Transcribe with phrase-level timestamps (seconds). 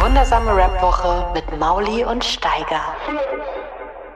[0.00, 2.96] Wundersame Rap-Woche mit Mauli und Steiger.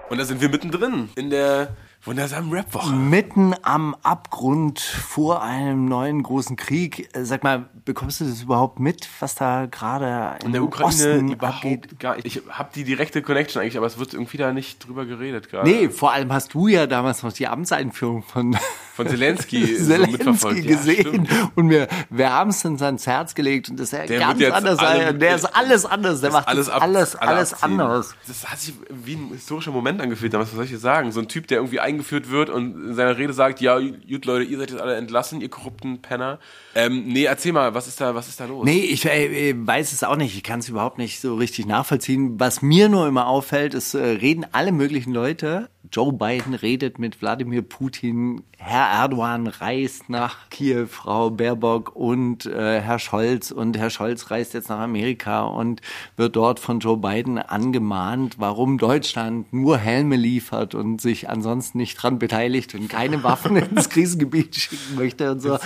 [0.09, 1.69] Und da sind wir mittendrin in der
[2.05, 2.93] wundersamen Rap-Woche.
[2.93, 7.09] Mitten am Abgrund vor einem neuen großen Krieg.
[7.17, 11.29] Äh, Sag mal, bekommst du das überhaupt mit, was da gerade In der Ukraine Osten
[11.33, 11.99] überhaupt abgeht?
[12.01, 15.49] gar Ich habe die direkte Connection eigentlich, aber es wird irgendwie da nicht drüber geredet
[15.51, 15.69] gerade.
[15.69, 18.57] Nee, vor allem hast du ja damals noch die Amtseinführung von
[18.95, 20.65] Von Zelensky, so Zelensky mitverfolgt.
[20.65, 21.31] Ja, gesehen stimmt.
[21.57, 24.79] und mir wärmstens ans Herz gelegt und das ist ja Der ganz anders.
[24.79, 26.21] alle- der ist alles anders.
[26.21, 28.15] Der macht alles ab- alles, alle alles anders.
[28.29, 31.11] Das hat sich wie ein historischer Moment angefühlt damals, was soll ich jetzt sagen?
[31.11, 34.45] So ein Typ, der irgendwie eingeführt wird und in seiner Rede sagt, ja, gut Leute,
[34.45, 36.39] ihr seid jetzt alle entlassen, ihr korrupten Penner.
[36.75, 38.65] Ähm, nee, erzähl mal, was ist da, was ist da los?
[38.65, 40.37] Nee, ich äh, äh, weiß es auch nicht.
[40.37, 42.41] Ich kann es überhaupt nicht so richtig nachvollziehen.
[42.41, 45.69] Was mir nur immer auffällt, ist, äh, reden alle möglichen Leute.
[45.93, 48.43] Joe Biden redet mit Wladimir Putin.
[48.59, 53.53] Herr Erdogan reist nach Kiew, Frau Baerbock und äh, Herr Scholz.
[53.53, 55.83] Und Herr Scholz reist jetzt nach Amerika und
[56.17, 61.97] wird dort von Joe Biden angemahnt, warum Deutschland nur Helme liefert und sich ansonsten nicht
[61.97, 65.59] dran beteiligt und keine Waffen ins Krisengebiet schicken möchte und so.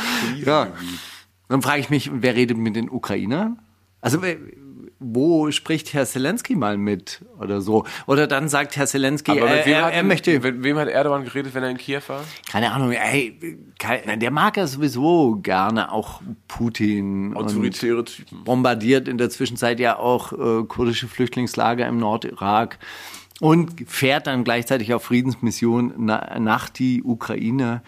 [0.45, 0.69] Ja.
[1.49, 3.59] Dann frage ich mich, wer redet mit den Ukrainern?
[4.01, 4.21] Also
[5.01, 7.85] wo spricht Herr Zelensky mal mit oder so?
[8.07, 11.55] Oder dann sagt Herr Zelensky, wem, er, hat, er möchte, mit wem hat Erdogan geredet,
[11.55, 12.25] wenn er in Kiew war?
[12.51, 13.39] keine Ahnung, ey,
[13.79, 17.37] kein, der mag ja sowieso gerne auch Putin.
[17.37, 18.43] Autoritäre Typen.
[18.45, 22.79] bombardiert in der Zwischenzeit ja auch äh, kurdische Flüchtlingslager im Nordirak
[23.41, 27.83] und fährt dann gleichzeitig auf Friedensmission na, nach die Ukraine.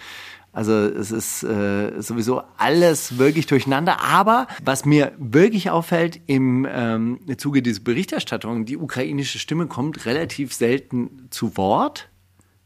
[0.52, 4.02] Also es ist äh, sowieso alles wirklich durcheinander.
[4.02, 10.52] Aber was mir wirklich auffällt im ähm, Zuge dieser Berichterstattung, die ukrainische Stimme kommt relativ
[10.52, 12.08] selten zu Wort.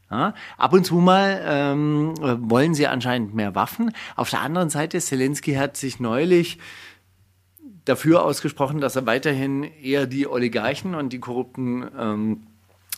[0.09, 2.13] Ja, ab und zu mal ähm,
[2.49, 3.91] wollen sie anscheinend mehr Waffen.
[4.15, 6.59] Auf der anderen Seite, Zelensky hat sich neulich
[7.85, 12.47] dafür ausgesprochen, dass er weiterhin eher die Oligarchen und die korrupten ähm,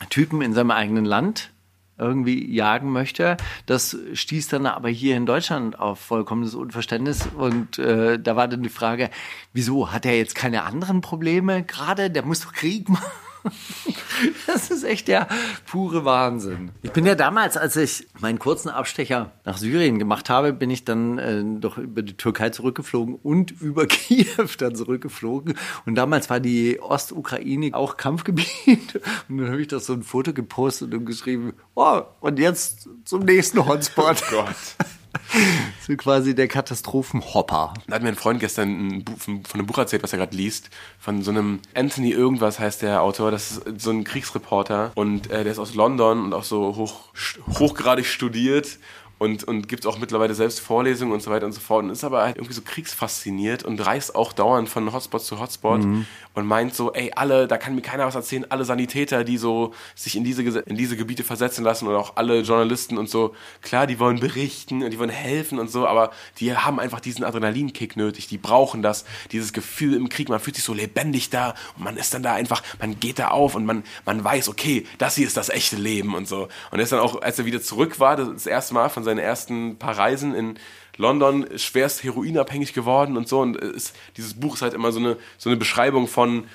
[0.10, 1.52] Typen in seinem eigenen Land
[1.98, 3.38] irgendwie jagen möchte.
[3.66, 7.28] Das stieß dann aber hier in Deutschland auf vollkommenes Unverständnis.
[7.38, 9.10] Und äh, da war dann die Frage,
[9.54, 12.10] wieso hat er jetzt keine anderen Probleme gerade?
[12.10, 13.27] Der muss doch Krieg machen.
[14.48, 15.28] Das ist echt der
[15.70, 16.72] pure Wahnsinn.
[16.82, 20.86] Ich bin ja damals, als ich meinen kurzen Abstecher nach Syrien gemacht habe, bin ich
[20.86, 25.56] dann äh, doch über die Türkei zurückgeflogen und über Kiew dann zurückgeflogen.
[25.86, 28.48] Und damals war die Ostukraine auch Kampfgebiet.
[29.30, 33.24] Und dann habe ich das so ein Foto gepostet und geschrieben, oh, und jetzt zum
[33.24, 34.24] nächsten Hotspot.
[34.30, 34.48] Gott.
[35.88, 37.74] so quasi der Katastrophenhopper.
[37.88, 40.36] Da hat mir ein Freund gestern ein Buch, von einem Buch erzählt, was er gerade
[40.36, 40.70] liest.
[41.00, 43.32] Von so einem Anthony irgendwas heißt der Autor.
[43.32, 44.92] Das ist so ein Kriegsreporter.
[44.96, 47.14] Und äh, der ist aus London und auch so hoch,
[47.60, 48.80] hochgradig studiert.
[49.20, 51.84] Und, und gibt auch mittlerweile selbst Vorlesungen und so weiter und so fort.
[51.84, 55.82] Und ist aber halt irgendwie so kriegsfasziniert und reist auch dauernd von Hotspot zu Hotspot
[56.38, 59.74] und meint so, ey, alle, da kann mir keiner was erzählen, alle Sanitäter, die so
[59.96, 63.34] sich in diese, in diese Gebiete versetzen lassen und auch alle Journalisten und so,
[63.64, 67.24] klar, die wollen berichten und die wollen helfen und so, aber die haben einfach diesen
[67.24, 71.56] Adrenalinkick nötig, die brauchen das, dieses Gefühl im Krieg, man fühlt sich so lebendig da
[71.76, 74.86] und man ist dann da einfach, man geht da auf und man, man weiß, okay,
[75.00, 76.50] das hier ist das echte Leben und so.
[76.70, 79.20] Und er ist dann auch, als er wieder zurück war, das erste Mal von seinen
[79.20, 80.60] ersten paar Reisen in
[80.98, 83.40] London schwerst heroinabhängig geworden und so.
[83.40, 86.46] Und ist, dieses Buch ist halt immer so eine, so eine Beschreibung von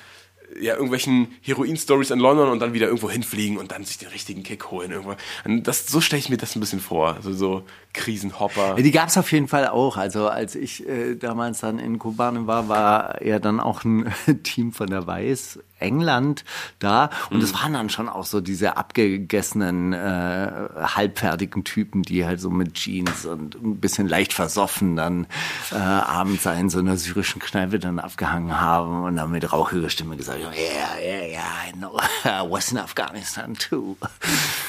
[0.59, 4.43] ja, irgendwelchen Heroin-Stories in London und dann wieder irgendwo hinfliegen und dann sich den richtigen
[4.43, 4.91] Kick holen.
[4.91, 5.15] Irgendwo.
[5.45, 7.15] Und das, so stelle ich mir das ein bisschen vor.
[7.15, 8.75] Also so Krisenhopper.
[8.75, 9.97] Die gab es auf jeden Fall auch.
[9.97, 14.13] Also als ich äh, damals dann in Kubanen war, war ja dann auch ein
[14.43, 16.43] Team von der Weiß England
[16.79, 20.51] da und es waren dann schon auch so diese abgegessenen äh,
[20.81, 25.27] halbfertigen Typen, die halt so mit Jeans und ein bisschen leicht versoffen dann
[25.71, 30.17] äh, abends in so einer syrischen Kneipe dann abgehangen haben und dann mit rauchiger Stimme
[30.17, 33.97] gesagt haben, yeah, yeah, yeah, I know, I was in Afghanistan too.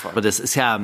[0.04, 0.80] Aber das ist ja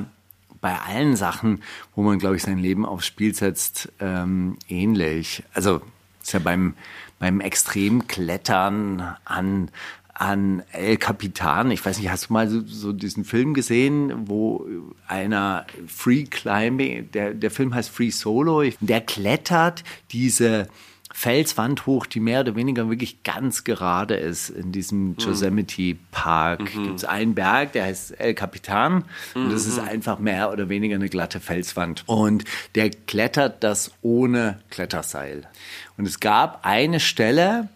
[0.60, 1.62] bei allen Sachen,
[1.94, 5.42] wo man, glaube ich, sein Leben aufs Spiel setzt, ähm, ähnlich.
[5.54, 5.80] Also
[6.22, 6.74] ist ja beim,
[7.18, 9.70] beim Extremklettern an,
[10.20, 11.70] an El Capitan.
[11.70, 14.66] Ich weiß nicht, hast du mal so, so diesen Film gesehen, wo
[15.08, 19.82] einer Free Climbing, der, der Film heißt Free Solo, der klettert
[20.12, 20.68] diese
[21.12, 26.70] Felswand hoch, die mehr oder weniger wirklich ganz gerade ist in diesem Yosemite Park.
[26.70, 30.96] Gibt es einen Berg, der heißt El Capitan und das ist einfach mehr oder weniger
[30.96, 32.04] eine glatte Felswand.
[32.06, 32.44] Und
[32.74, 35.48] der klettert das ohne Kletterseil.
[35.96, 37.70] Und es gab eine Stelle,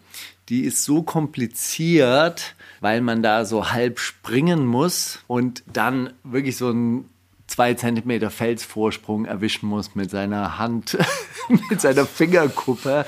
[0.48, 6.70] die ist so kompliziert, weil man da so halb springen muss und dann wirklich so
[6.70, 7.08] ein
[7.46, 10.98] zwei Zentimeter Felsvorsprung erwischen muss mit seiner Hand,
[11.70, 13.04] mit seiner Fingerkuppe,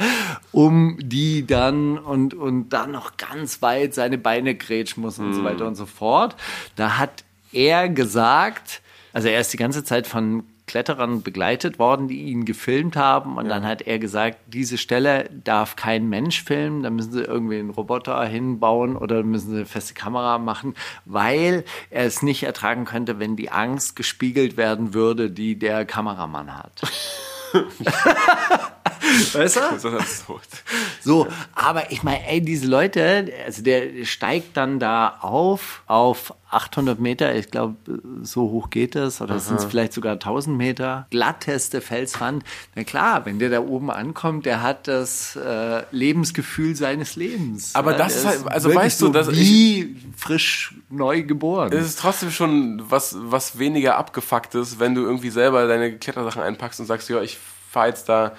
[0.52, 5.42] um die dann und, und dann noch ganz weit seine Beine grätschen muss und so
[5.42, 6.36] weiter und so fort.
[6.76, 12.24] Da hat er gesagt, also er ist die ganze Zeit von Kletterern begleitet worden, die
[12.24, 13.36] ihn gefilmt haben.
[13.36, 17.58] Und dann hat er gesagt, diese Stelle darf kein Mensch filmen, da müssen sie irgendwie
[17.58, 20.74] einen Roboter hinbauen oder müssen sie eine feste Kamera machen,
[21.04, 26.56] weil er es nicht ertragen könnte, wenn die Angst gespiegelt werden würde, die der Kameramann
[26.56, 26.82] hat.
[29.32, 29.60] weißt du?
[29.60, 30.24] Das ist.
[31.02, 36.98] So, aber ich meine, ey, diese Leute, also der steigt dann da auf, auf 800
[37.00, 37.76] Meter, ich glaube,
[38.22, 42.44] so hoch geht das, oder sind es vielleicht sogar 1000 Meter, glatteste Felswand.
[42.74, 47.74] Na klar, wenn der da oben ankommt, der hat das äh, Lebensgefühl seines Lebens.
[47.74, 51.72] Aber Ja, das ist halt- also weißt du, so ich- wie frisch neu geboren.
[51.72, 56.80] Es ist trotzdem schon was, was weniger abgefucktes, wenn du irgendwie selber deine Klettersachen einpackst
[56.80, 57.38] und sagst, ja, ich
[57.70, 58.32] fahre jetzt da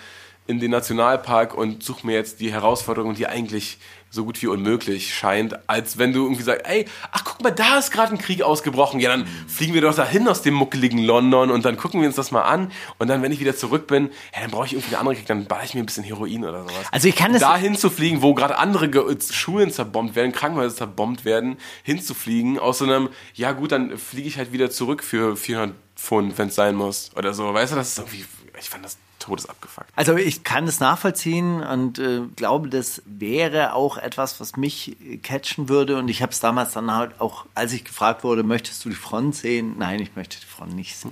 [0.48, 3.78] in den Nationalpark und suche mir jetzt die Herausforderung, die eigentlich
[4.10, 7.78] so gut wie unmöglich scheint, als wenn du irgendwie sagst, ey, ach guck mal, da
[7.78, 9.02] ist gerade ein Krieg ausgebrochen.
[9.02, 12.16] Ja, dann fliegen wir doch dahin aus dem muckeligen London und dann gucken wir uns
[12.16, 12.72] das mal an.
[13.00, 15.26] Und dann, wenn ich wieder zurück bin, ja, dann brauche ich irgendwie eine andere Krieg,
[15.26, 16.86] dann baller ich mir ein bisschen Heroin oder sowas.
[16.90, 20.76] Also ich kann das- dahin zu fliegen, wo gerade andere Ge Schulen zerbombt werden, Krankenhäuser
[20.78, 25.36] zerbombt werden, hinzufliegen aus so einem, ja gut, dann fliege ich halt wieder zurück für
[25.36, 27.54] 400 Pfund, wenn es sein muss oder so.
[27.54, 28.24] Weißt du, das ist irgendwie,
[28.58, 28.98] ich fand das
[29.28, 29.90] todesabgefuckt.
[29.96, 35.18] Also ich kann es nachvollziehen und äh, glaube, das wäre auch etwas, was mich äh,
[35.18, 35.98] catchen würde.
[35.98, 38.96] Und ich habe es damals dann halt auch, als ich gefragt wurde, möchtest du die
[38.96, 39.76] Front sehen?
[39.78, 41.12] Nein, ich möchte die Front nicht sehen.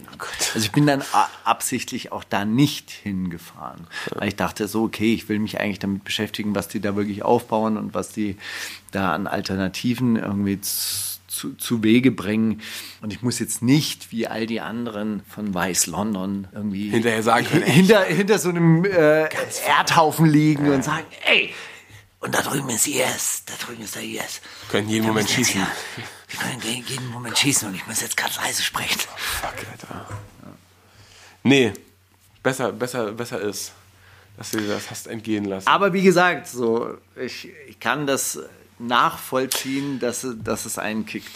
[0.53, 1.03] also ich bin dann
[1.43, 6.03] absichtlich auch da nicht hingefahren, weil ich dachte so, okay, ich will mich eigentlich damit
[6.03, 8.37] beschäftigen, was die da wirklich aufbauen und was die
[8.91, 12.61] da an Alternativen irgendwie z- zu, zu Wege bringen.
[13.01, 17.45] Und ich muss jetzt nicht, wie all die anderen von Weiß London, irgendwie Hinterher sagen
[17.47, 19.27] können, hinter, hinter so einem äh,
[19.67, 21.53] Erdhaufen liegen und sagen, ey,
[22.19, 24.41] und da drüben ist IS, da drüben ist der IS.
[24.71, 25.53] Können jeden Moment schießen.
[25.55, 25.67] hier-
[26.27, 28.99] Wir können jeden- Moment schießen und ich muss jetzt ganz leise sprechen.
[29.17, 30.07] Fuck, Alter.
[31.43, 31.73] Nee,
[32.41, 33.71] besser, besser, besser ist,
[34.37, 35.67] dass du dir das hast entgehen lassen.
[35.67, 38.39] Aber wie gesagt, so, ich, ich kann das
[38.79, 41.31] nachvollziehen, dass, dass es einen kickt.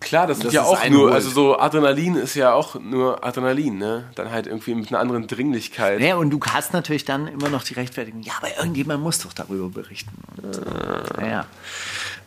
[0.00, 1.14] Klar, das, Das ist ja auch nur, Holt.
[1.14, 4.10] also so Adrenalin ist ja auch nur Adrenalin, ne?
[4.14, 6.00] Dann halt irgendwie mit einer anderen Dringlichkeit.
[6.00, 9.32] Ja, und du hast natürlich dann immer noch die Rechtfertigung, ja, aber irgendjemand muss doch
[9.32, 10.10] darüber berichten.
[10.42, 11.46] Und, naja.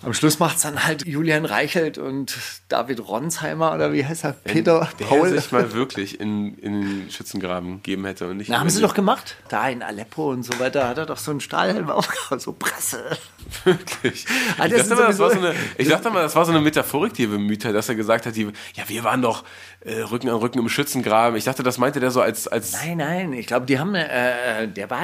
[0.03, 2.35] Am Schluss macht es dann halt Julian Reichelt und
[2.69, 4.33] David Ronsheimer oder wie heißt er?
[4.33, 5.29] Peter der Paul.
[5.29, 8.49] sich mal wirklich in, in den Schützengraben geben hätte und nicht.
[8.49, 9.35] Na, haben sie doch gemacht.
[9.49, 13.17] Da in Aleppo und so weiter hat er doch so einen Stahlhelm aufgehauen, so Presse.
[13.63, 14.25] Wirklich.
[14.57, 16.61] Ah, Ich dachte, mal, das war so eine, ich dachte mal, das war so eine
[16.61, 19.43] Metaphorik, die hat, dass er gesagt hat, die, ja, wir waren doch
[19.81, 21.37] äh, Rücken an Rücken im Schützengraben.
[21.37, 24.67] Ich dachte, das meinte der so als, als Nein, nein, ich glaube, die haben, äh,
[24.67, 25.01] der war,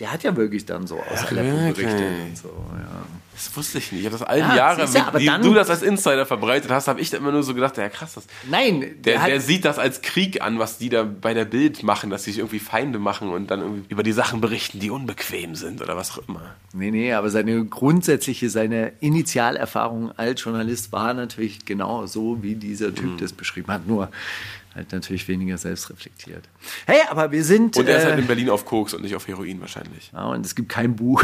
[0.00, 1.86] der hat ja wirklich dann so aus Aleppo wirklich?
[1.86, 3.02] berichtet und so, ja.
[3.36, 4.02] Das wusste ich nicht.
[4.02, 5.82] Ich habe das all die Ja, Jahre, du, wie, aber wie dann- du das als
[5.82, 9.20] Insider verbreitet hast, habe ich da immer nur so gedacht, ja krass, das, Nein, der,
[9.22, 12.22] hat, der sieht das als Krieg an, was die da bei der Bild machen, dass
[12.22, 15.82] sie sich irgendwie Feinde machen und dann irgendwie über die Sachen berichten, die unbequem sind
[15.82, 16.54] oder was auch immer.
[16.72, 22.90] Nee, nee, aber seine grundsätzliche, seine Initialerfahrung als Journalist war natürlich genau so, wie dieser
[22.90, 22.94] Mhm.
[22.94, 24.10] Typ das beschrieben hat, nur
[24.74, 26.48] halt natürlich weniger selbstreflektiert.
[26.86, 27.76] Hey, aber wir sind.
[27.76, 30.10] Und er ist äh, halt in Berlin auf Koks und nicht auf Heroin wahrscheinlich.
[30.12, 31.22] ja, und es gibt kein Buch.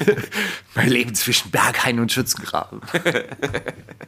[0.74, 2.80] mein Leben zwischen Berghain und Schützengraben.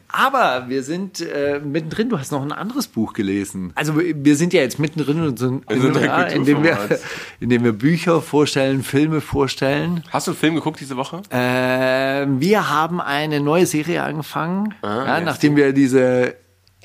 [0.07, 2.09] aber wir sind äh, mittendrin.
[2.09, 3.71] Du hast noch ein anderes Buch gelesen.
[3.75, 6.71] Also wir sind ja jetzt mittendrin in, so, in, Wir sind ein ja, indem, wir,
[6.71, 7.01] Kulturformat.
[7.39, 10.03] indem wir Bücher vorstellen, Filme vorstellen.
[10.09, 11.21] Hast du einen Film geguckt diese Woche?
[11.29, 16.35] Äh, wir haben eine neue Serie angefangen, ja, ja, nachdem wir diese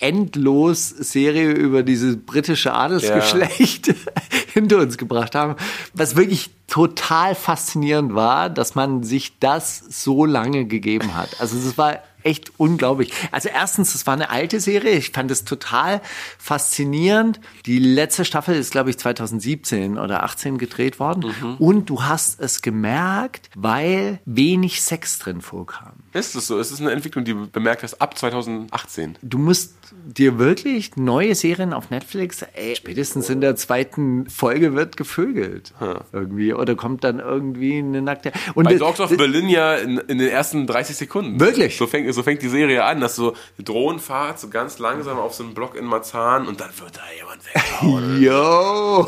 [0.00, 3.94] endlos Serie über dieses britische Adelsgeschlecht
[4.52, 5.56] hinter uns gebracht haben,
[5.94, 11.40] was wirklich total faszinierend war, dass man sich das so lange gegeben hat.
[11.40, 13.12] Also es war echt unglaublich.
[13.32, 14.92] Also erstens, es war eine alte Serie.
[14.92, 16.02] Ich fand es total
[16.38, 17.40] faszinierend.
[17.66, 21.24] Die letzte Staffel ist, glaube ich, 2017 oder 18 gedreht worden.
[21.58, 25.97] Und du hast es gemerkt, weil wenig Sex drin vorkam.
[26.12, 26.58] Ist es so?
[26.58, 29.18] Ist es eine Entwicklung, die du bemerkt hast ab 2018?
[29.22, 29.74] Du musst
[30.06, 35.72] dir wirklich neue Serien auf Netflix, ey, spätestens in der zweiten Folge wird gevögelt.
[36.12, 36.54] Irgendwie.
[36.54, 38.32] Oder kommt dann irgendwie eine nackte.
[38.54, 41.40] Und Bei Dogs of Berlin ja in, in den ersten 30 Sekunden.
[41.40, 41.76] Wirklich?
[41.76, 45.34] So fängt, so fängt die Serie an, dass so eine Drohnenfahrt so ganz langsam auf
[45.34, 48.22] so einen Block in Marzahn und dann wird da jemand weggehauen.
[48.22, 49.06] Yo!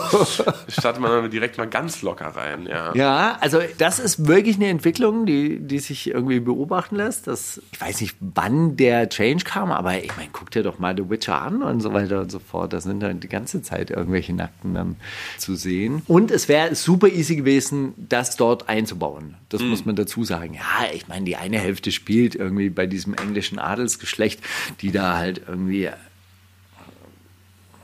[0.68, 2.94] Startet man dann direkt mal ganz locker rein, ja.
[2.94, 6.40] Ja, also das ist wirklich eine Entwicklung, die, die sich irgendwie
[6.90, 7.26] beobachten lässt.
[7.26, 10.94] Das, ich weiß nicht, wann der Change kam, aber ich meine, guck dir doch mal
[10.96, 12.72] The Witcher an und so weiter und so fort.
[12.72, 14.96] Da sind dann die ganze Zeit irgendwelche Nackten dann
[15.38, 16.02] zu sehen.
[16.06, 19.36] Und es wäre super easy gewesen, das dort einzubauen.
[19.48, 20.54] Das muss man dazu sagen.
[20.54, 24.40] Ja, ich meine, die eine Hälfte spielt irgendwie bei diesem englischen Adelsgeschlecht,
[24.80, 25.90] die da halt irgendwie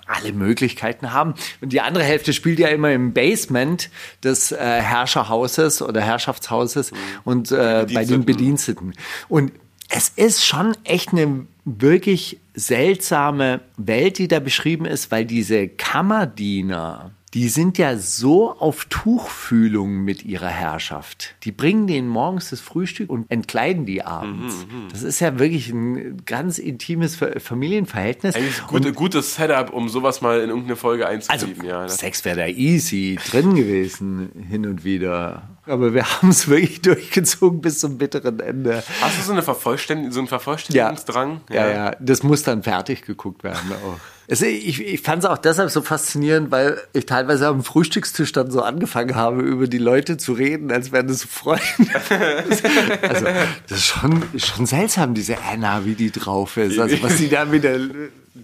[0.07, 1.35] alle Möglichkeiten haben.
[1.61, 3.91] Und die andere Hälfte spielt ja immer im Basement
[4.23, 6.93] des äh, Herrscherhauses oder Herrschaftshauses
[7.25, 8.57] und äh, bei den Bediensteten.
[8.57, 8.93] Bediensteten.
[9.29, 9.53] Und
[9.89, 17.13] es ist schon echt eine wirklich seltsame Welt, die da beschrieben ist, weil diese Kammerdiener,
[17.37, 21.35] die sind ja so auf Tuchfühlung mit ihrer Herrschaft.
[21.45, 24.67] Die bringen denen morgens das Frühstück und entkleiden die abends.
[24.91, 28.35] Das ist ja wirklich ein ganz intimes Fa- Familienverhältnis.
[28.37, 31.65] Eigentlich ein gute, gutes Setup, um sowas mal in irgendeine Folge Also, einzuschieben.
[31.67, 35.43] ja, das- Sex wäre da easy drin gewesen, hin und wieder.
[35.67, 38.83] Aber wir haben es wirklich durchgezogen bis zum bitteren Ende.
[39.03, 41.43] Hast du so, eine Vervollständigung, so einen Vervollständigungsdrang?
[41.51, 44.01] Ja, ja, das muss dann fertig geguckt werden auch.
[44.29, 48.51] Es, ich ich fand es auch deshalb so faszinierend, weil ich teilweise am Frühstückstisch dann
[48.51, 51.63] so angefangen habe, über die Leute zu reden, als wären das Freunde.
[53.03, 53.27] also,
[53.69, 56.79] das ist schon, schon seltsam, diese Anna, wie die drauf ist.
[56.79, 57.79] Also, was sie da wieder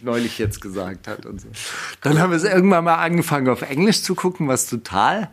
[0.02, 1.48] neulich jetzt gesagt hat und so.
[2.00, 5.30] Dann haben wir es irgendwann mal angefangen, auf Englisch zu gucken, was total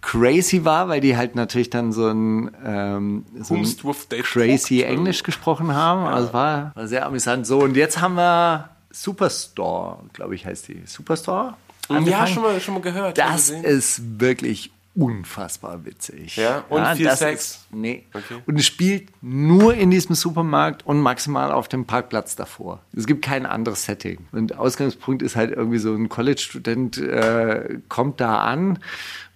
[0.00, 4.82] crazy war, weil die halt natürlich dann so ein, ähm, so ein crazy.
[4.82, 6.06] Englisch gesprochen haben.
[6.06, 7.46] Also war, war sehr amüsant.
[7.46, 8.70] So, und jetzt haben wir
[9.02, 10.82] Superstore, glaube ich, heißt die.
[10.84, 11.54] Superstore?
[11.88, 12.26] Ja, angefangen.
[12.34, 13.16] schon mal, schon mal gehört.
[13.16, 16.36] Das ist wirklich unfassbar witzig.
[16.36, 16.64] Ja?
[16.68, 17.40] Und viel das Sex?
[17.40, 18.04] Ist, nee.
[18.12, 18.42] Okay.
[18.46, 22.80] Und es spielt nur in diesem Supermarkt und maximal auf dem Parkplatz davor.
[22.96, 24.18] Es gibt kein anderes Setting.
[24.32, 28.80] Und Ausgangspunkt ist halt irgendwie so ein College-Student äh, kommt da an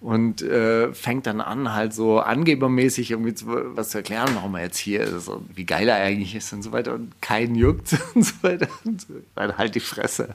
[0.01, 4.63] und äh, fängt dann an, halt so angebermäßig irgendwie zu, was zu erklären, warum er
[4.63, 6.93] jetzt hier ist und wie geil er eigentlich ist und so weiter.
[6.93, 8.67] Und keinen juckt und so weiter.
[8.83, 9.13] Und so.
[9.35, 10.29] Dann halt die Fresse.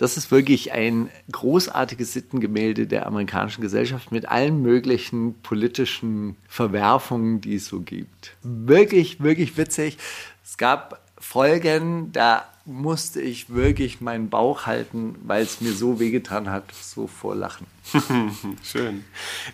[0.00, 7.56] Das ist wirklich ein großartiges Sittengemälde der amerikanischen Gesellschaft mit allen möglichen politischen Verwerfungen, die
[7.56, 8.34] es so gibt.
[8.42, 9.98] Wirklich, wirklich witzig.
[10.42, 16.48] Es gab Folgen, da musste ich wirklich meinen Bauch halten, weil es mir so wehgetan
[16.48, 17.66] hat, so vor Lachen.
[18.62, 19.04] Schön.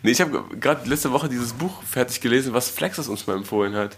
[0.05, 3.75] Nee, ich habe gerade letzte Woche dieses Buch fertig gelesen, was Flexus uns mal empfohlen
[3.75, 3.97] hat.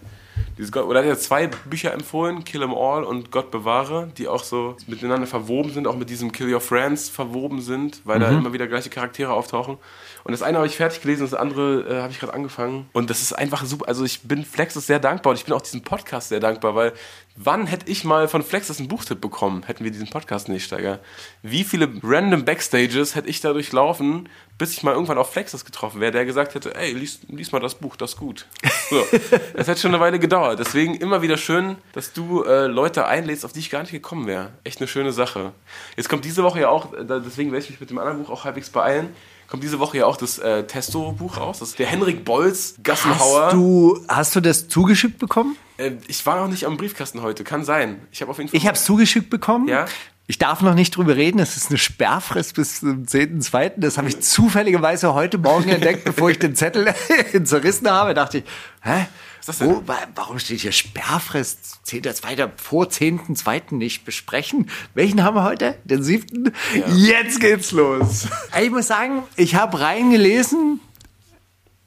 [0.57, 4.09] Dieses Gott, oder er hat ja zwei Bücher empfohlen, Kill 'em All und Gott bewahre,
[4.19, 8.19] die auch so miteinander verwoben sind, auch mit diesem Kill Your Friends verwoben sind, weil
[8.19, 9.79] da immer wieder gleiche Charaktere auftauchen.
[10.25, 12.89] Und das eine habe ich fertig gelesen, das andere äh, habe ich gerade angefangen.
[12.93, 13.89] Und das ist einfach super.
[13.89, 16.93] Also ich bin Flexus sehr dankbar und ich bin auch diesem Podcast sehr dankbar, weil
[17.41, 20.99] wann hätte ich mal von Flexus einen Buchtipp bekommen, hätten wir diesen Podcast nicht, Steiger?
[21.43, 24.29] Wie viele random Backstages hätte ich dadurch laufen,
[24.59, 27.61] bis ich mal irgendwann auf Flexus getroffen wäre, der gesagt hätte, ey, lies, lies mal
[27.61, 28.47] das Buch, das ist gut.
[28.91, 29.07] So,
[29.55, 30.59] das hätte schon eine Weile gedauert.
[30.59, 34.27] Deswegen immer wieder schön, dass du äh, Leute einlädst, auf die ich gar nicht gekommen
[34.27, 34.51] wäre.
[34.65, 35.53] Echt eine schöne Sache.
[35.97, 38.19] Jetzt kommt diese Woche ja auch, äh, da- deswegen werde ich mich mit dem anderen
[38.19, 39.11] Buch auch halbwegs beeilen,
[39.49, 41.61] kommt diese Woche ja auch das äh, Testo-Buch raus.
[41.61, 43.43] Das ist der Henrik Bolz, Gassenhauer.
[43.47, 45.57] Hast du, hast du das zugeschickt bekommen?
[45.79, 48.01] Äh, ich war noch nicht am Briefkasten heute, kann sein.
[48.13, 48.59] Ich habe auf jeden Fall.
[48.59, 49.69] Ich habe es zugeschickt bekomten.
[49.69, 49.87] Ja.
[50.31, 51.39] Ich darf noch nicht drüber reden.
[51.39, 53.73] Es ist eine Sperrfrist bis zum 10.2.
[53.79, 56.93] Das habe ich zufälligerweise heute Morgen entdeckt, bevor ich den Zettel
[57.45, 58.13] zerrissen habe.
[58.13, 58.45] Dachte ich,
[58.83, 59.07] hä?
[59.41, 59.71] ist das denn?
[59.71, 62.51] Wo, wa- warum steht hier Sperrfrist 10.2.
[62.57, 63.75] vor 10.2.
[63.77, 64.69] nicht besprechen?
[64.93, 65.79] Welchen haben wir heute?
[65.85, 66.53] Den 7.
[66.95, 68.27] Jetzt geht's los.
[68.61, 70.81] Ich muss sagen, ich habe reingelesen,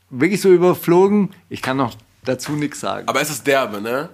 [0.09, 1.29] wirklich so überflogen.
[1.47, 3.07] Ich kann noch dazu nichts sagen.
[3.07, 4.09] Aber es ist derbe, ne?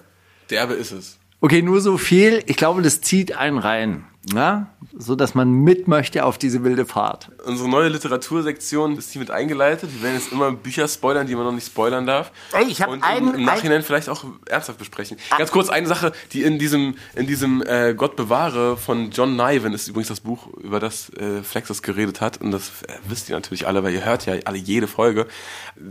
[0.49, 1.17] Derbe ist es.
[1.39, 2.43] Okay, nur so viel.
[2.47, 4.05] Ich glaube, das zieht einen rein.
[4.34, 4.67] Ja,
[4.98, 7.29] so dass man mit möchte auf diese wilde Fahrt.
[7.46, 9.89] Unsere neue Literatursektion ist hiermit eingeleitet.
[9.93, 12.31] Wir werden jetzt immer Bücher spoilern, die man noch nicht spoilern darf.
[12.51, 15.17] Ey, ich hab Und einen- im, im Nachhinein vielleicht auch ernsthaft besprechen.
[15.38, 19.74] Ganz kurz eine Sache, die in diesem, in diesem äh, Gott bewahre von John Niven
[19.74, 22.41] ist übrigens das Buch, über das äh, Flexus geredet hat.
[22.41, 25.27] Und das äh, wisst ihr natürlich alle, weil ihr hört ja alle jede Folge.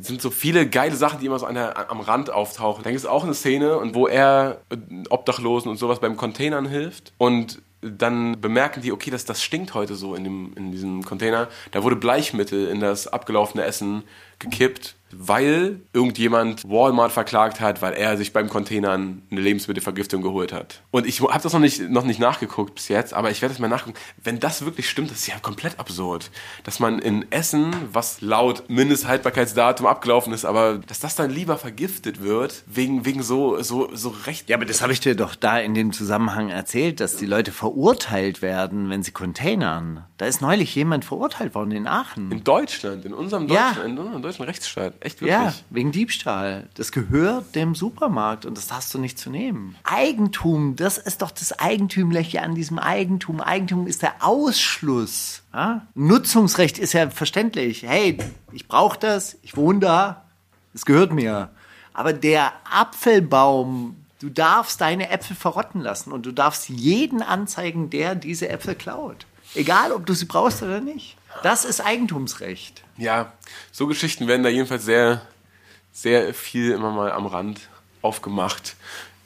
[0.01, 2.85] Es sind so viele geile Sachen, die immer so an der, am Rand auftauchen.
[2.85, 4.77] Da gibt es auch eine Szene, und wo er äh,
[5.09, 7.13] Obdachlosen und sowas beim Containern hilft.
[7.19, 7.63] Und
[7.93, 11.49] dann bemerken die, okay, das, das stinkt heute so in, dem, in diesem Container.
[11.71, 14.03] Da wurde Bleichmittel in das abgelaufene Essen
[14.39, 20.83] gekippt, weil irgendjemand Walmart verklagt hat, weil er sich beim Containern eine Lebensmittelvergiftung geholt hat.
[20.91, 23.61] Und ich habe das noch nicht, noch nicht nachgeguckt bis jetzt, aber ich werde das
[23.61, 23.97] mal nachgucken.
[24.23, 26.31] Wenn das wirklich stimmt, das ist ja komplett absurd.
[26.65, 32.23] Dass man in Essen, was laut Mindesthaltbarkeitsdatum abgelaufen ist, aber dass das dann lieber vergiftet
[32.23, 34.49] wird, wegen, wegen so, so, so recht.
[34.49, 37.53] Ja, aber das habe ich dir doch da in dem Zusammenhang erzählt, dass die Leute
[37.53, 40.05] verurteilt werden, wenn sie containern.
[40.19, 42.33] Da ist neulich jemand verurteilt worden in Aachen.
[42.33, 43.73] In Deutschland, in unserem Ja.
[43.73, 44.95] deutschen, in unserem deutschen Rechtsstaat.
[45.07, 45.39] Echt wirklich.
[45.39, 46.69] Ja, wegen Diebstahl.
[46.75, 49.77] Das gehört dem Supermarkt und das darfst du nicht zu nehmen.
[49.85, 53.41] Eigentum, das ist doch das Eigentümliche an diesem Eigentum.
[53.41, 55.45] Eigentum ist der Ausschluss.
[55.55, 55.87] Ja?
[55.95, 57.85] Nutzungsrecht ist ja verständlich.
[57.85, 58.19] Hey,
[58.51, 60.25] ich brauche das, ich wohne da,
[60.75, 61.51] es gehört mir.
[61.93, 68.17] Aber der Apfelbaum, du darfst deine Äpfel verrotten lassen und du darfst jeden anzeigen, der
[68.17, 69.25] diese Äpfel klaut.
[69.55, 71.16] Egal, ob du sie brauchst oder nicht.
[71.43, 72.83] Das ist Eigentumsrecht.
[72.97, 73.33] Ja,
[73.73, 75.23] so Geschichten werden da jedenfalls sehr,
[75.93, 77.69] sehr viel immer mal am Rand
[78.03, 78.77] aufgemacht.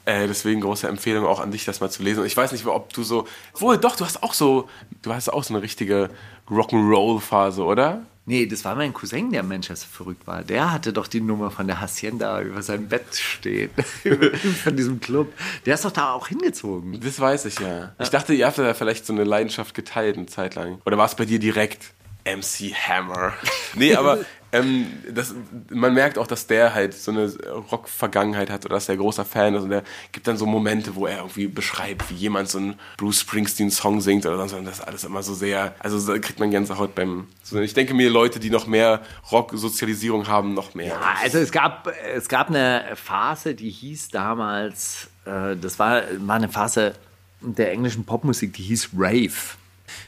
[0.05, 2.21] Äh, deswegen große Empfehlung auch an dich, das mal zu lesen.
[2.21, 3.27] Und ich weiß nicht, ob du so.
[3.53, 4.67] Wohl, doch, du hast auch so.
[5.03, 6.09] Du hast auch so eine richtige
[6.49, 8.01] Rock'n'Roll-Phase, oder?
[8.25, 10.43] Nee, das war mein Cousin, der Manchester verrückt war.
[10.43, 13.71] Der hatte doch die Nummer von der Hacienda über sein Bett stehen.
[14.63, 15.33] von diesem Club.
[15.65, 16.99] Der ist doch da auch hingezogen.
[17.01, 17.93] Das weiß ich ja.
[17.99, 20.79] Ich dachte, ihr habt da vielleicht so eine Leidenschaft geteilt eine Zeit lang.
[20.85, 21.93] Oder war es bei dir direkt
[22.25, 23.33] MC Hammer?
[23.75, 24.19] Nee, aber
[24.51, 25.33] ähm, das,
[25.69, 27.33] man merkt auch, dass der halt so eine
[27.71, 29.63] Rock-Vergangenheit hat oder dass der großer Fan ist.
[29.63, 33.21] Und der gibt dann so Momente, wo er irgendwie beschreibt, wie jemand so einen Bruce
[33.21, 34.53] Springsteen-Song singt oder sonst.
[34.53, 35.75] Und das ist alles immer so sehr.
[35.79, 37.27] Also kriegt man Gänsehaut beim.
[37.43, 39.01] So, ich denke mir, Leute, die noch mehr
[39.31, 40.99] Rock-Sozialisierung haben, noch mehr.
[40.99, 46.35] Ja, also es gab, es gab eine Phase, die hieß damals, äh, das war, war
[46.35, 46.93] eine Phase
[47.41, 49.57] der englischen Popmusik, die hieß Rave.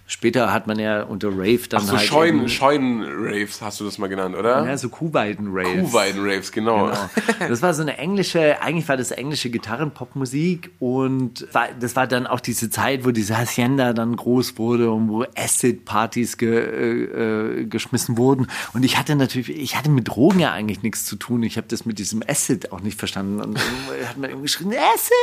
[0.05, 3.85] Später hat man ja unter Rave dann Ach so, halt Scheuen, eben- Scheuen-Raves hast du
[3.85, 4.65] das mal genannt, oder?
[4.65, 5.79] ja, so Kuhweiden-Raves.
[5.91, 6.87] Kuhweiden-Raves, genau.
[6.87, 7.09] Genau.
[7.47, 12.27] Das war so eine englische, eigentlich war das englische Gitarrenpopmusik und war, das war dann
[12.27, 17.65] auch diese Zeit, wo diese Hacienda dann groß wurde und wo Acid-Partys ge, äh, äh,
[17.65, 18.47] geschmissen wurden.
[18.73, 21.43] Und ich hatte natürlich, ich hatte mit Drogen ja eigentlich nichts zu tun.
[21.43, 23.41] Ich habe das mit diesem Acid auch nicht verstanden.
[23.41, 25.13] Und dann hat man irgendwie geschrien, Acid!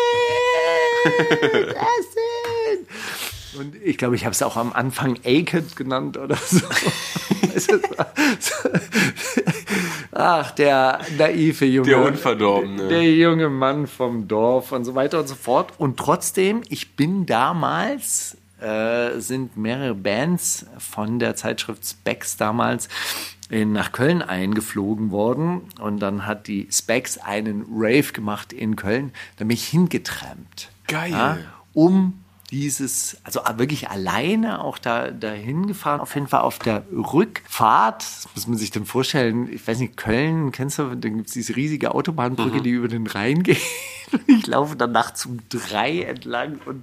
[1.76, 2.86] Acid!
[3.58, 6.60] Und ich glaube, ich habe es auch am Anfang Aked genannt oder so.
[10.12, 11.88] Ach, der naive Junge.
[11.88, 12.88] Der Unverdorbene.
[12.88, 15.72] Der junge Mann vom Dorf und so weiter und so fort.
[15.78, 22.88] Und trotzdem, ich bin damals, äh, sind mehrere Bands von der Zeitschrift Specs damals
[23.48, 25.62] in, nach Köln eingeflogen worden.
[25.80, 29.12] Und dann hat die Specs einen Rave gemacht in Köln.
[29.36, 30.70] Da bin ich hingetrampt.
[30.86, 31.46] Geil.
[31.72, 38.02] um dieses, also wirklich alleine auch da dahin gefahren, auf jeden Fall auf der Rückfahrt,
[38.02, 41.32] das muss man sich dann vorstellen, ich weiß nicht, Köln, kennst du, da gibt es
[41.32, 43.60] diese riesige Autobahnbrücke, die über den Rhein geht.
[44.26, 46.82] Ich laufe dann nachts um drei entlang und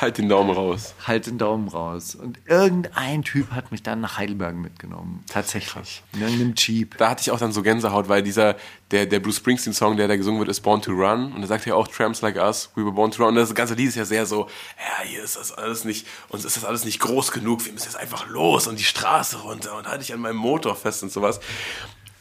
[0.00, 0.94] Halt den Daumen raus.
[1.06, 2.14] halt den Daumen raus.
[2.14, 5.24] Und irgendein Typ hat mich dann nach Heidelberg mitgenommen.
[5.28, 6.04] Tatsächlich.
[6.12, 6.96] In irgendeinem Jeep.
[6.98, 8.54] Da hatte ich auch dann so Gänsehaut, weil dieser,
[8.90, 11.32] der, der Bruce Springsteen-Song, der da gesungen wird, ist Born to Run.
[11.32, 13.30] Und da sagt er auch Tramps Like Us, We Were Born to Run.
[13.30, 14.48] Und das ganze Lied ist ja sehr so,
[14.78, 17.86] ja, hier ist das alles nicht, uns ist das alles nicht groß genug, wir müssen
[17.86, 21.12] jetzt einfach los und die Straße runter und halte ich an meinem Motor fest und
[21.12, 21.40] sowas.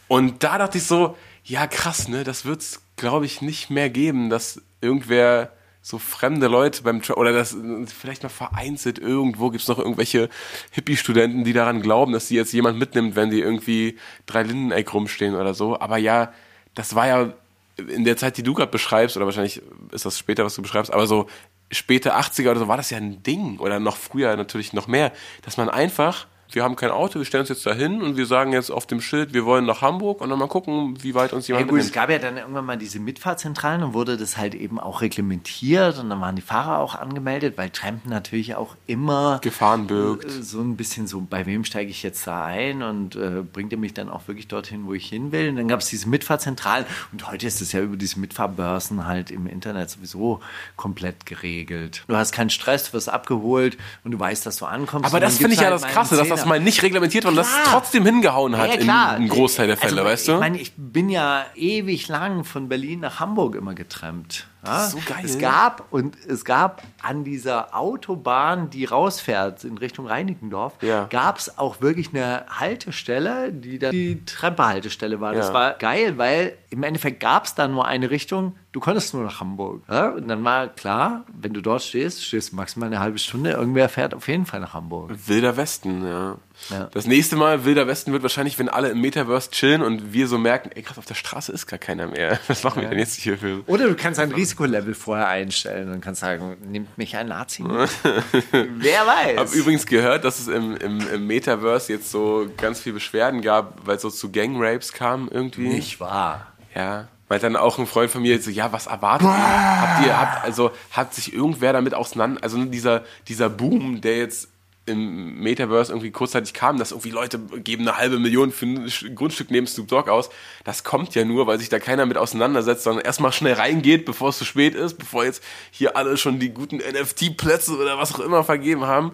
[0.08, 4.30] Und da dachte ich so, ja krass, ne, das wird's, glaube ich, nicht mehr geben,
[4.30, 5.52] dass irgendwer
[5.82, 7.56] so fremde Leute beim Tra oder das
[7.98, 10.28] vielleicht mal vereinzelt irgendwo gibt's noch irgendwelche
[10.72, 15.34] Hippie-Studenten, die daran glauben, dass sie jetzt jemand mitnimmt, wenn die irgendwie drei Lindeneck rumstehen
[15.34, 15.80] oder so.
[15.80, 16.34] Aber ja,
[16.78, 17.34] das war ja
[17.78, 19.62] in der Zeit, die du gerade beschreibst, oder wahrscheinlich
[19.92, 21.28] ist das später, was du beschreibst, aber so
[21.72, 25.12] späte 80er oder so war das ja ein Ding oder noch früher natürlich noch mehr,
[25.42, 28.54] dass man einfach wir haben kein Auto, wir stellen uns jetzt dahin und wir sagen
[28.54, 31.48] jetzt auf dem Schild, wir wollen nach Hamburg und dann mal gucken, wie weit uns
[31.48, 34.56] Ja jemand gut, es gab ja dann irgendwann mal diese Mitfahrzentralen und wurde das halt
[34.56, 39.40] eben auch reglementiert und dann waren die Fahrer auch angemeldet, weil Trampen natürlich auch immer
[39.42, 40.26] Gefahren birgt.
[40.26, 43.72] äh, so ein bisschen so, bei wem steige ich jetzt da ein und äh, bringt
[43.74, 45.50] er mich dann auch wirklich dorthin, wo ich hin will.
[45.50, 49.32] Und dann gab es diese Mitfahrzentralen und heute ist es ja über diese Mitfahrbörsen halt
[49.32, 50.40] im Internet sowieso
[50.76, 52.04] komplett geregelt.
[52.08, 55.10] Du hast keinen Stress, du wirst abgeholt und du weißt, dass du ankommst.
[55.10, 56.50] Aber das finde ich ja halt das Krasse, dass das Zehner.
[56.50, 59.12] mal nicht reglementiert war und das trotzdem hingehauen hat Ja, in klar.
[59.12, 60.34] einem Großteil der Fälle, also, weißt du?
[60.34, 64.48] Ich meine, ich bin ja ewig lang von Berlin nach Hamburg immer getrennt.
[64.66, 64.88] Ja?
[64.88, 65.24] So geil.
[65.24, 71.06] Es gab und es gab an dieser Autobahn, die rausfährt in Richtung Reinickendorf, Ja.
[71.10, 75.34] gab es auch wirklich eine Haltestelle, die dann die Tremper-Haltestelle war.
[75.34, 75.54] Das Ja.
[75.54, 78.56] war geil, weil im Endeffekt gab es da nur eine Richtung.
[78.72, 79.84] Du konntest nur nach Hamburg.
[79.90, 80.10] Ja?
[80.10, 83.52] Und dann war klar, wenn du dort stehst, stehst du maximal eine halbe Stunde.
[83.52, 85.12] Irgendwer fährt auf jeden Fall nach Hamburg.
[85.28, 86.36] Wilder Westen, ja.
[86.70, 86.90] Ja.
[86.92, 90.38] Das nächste Mal Wilder Westen wird wahrscheinlich, wenn alle im Metaverse chillen und wir so
[90.38, 92.40] merken, ey krass, auf der Straße ist gar keiner mehr.
[92.48, 93.64] Was machen wir denn jetzt hier für...
[93.68, 97.90] Oder du kannst ein Risikolevel vorher einstellen und kannst sagen, nimmt mich ein Nazi mit?
[98.52, 99.38] Wer weiß.
[99.38, 103.86] habe übrigens gehört, dass es im, im, im Metaverse jetzt so ganz viel Beschwerden gab,
[103.86, 105.70] weil es so zu Gangrapes kam irgendwie.
[105.70, 106.54] nicht wahr.
[106.76, 107.08] Ja.
[107.28, 109.82] Weil dann auch ein Freund von mir so, ja, was erwartet ihr?
[109.82, 114.50] Habt ihr, habt, also, hat sich irgendwer damit auseinander, also dieser, dieser Boom, der jetzt
[114.88, 119.52] im Metaverse irgendwie kurzzeitig kam, dass irgendwie Leute geben eine halbe Million für ein Grundstück
[119.52, 120.30] neben Snoop Dogg aus.
[120.64, 124.30] Das kommt ja nur, weil sich da keiner mit auseinandersetzt, sondern erstmal schnell reingeht, bevor
[124.30, 128.20] es zu spät ist, bevor jetzt hier alle schon die guten NFT-Plätze oder was auch
[128.20, 129.12] immer vergeben haben.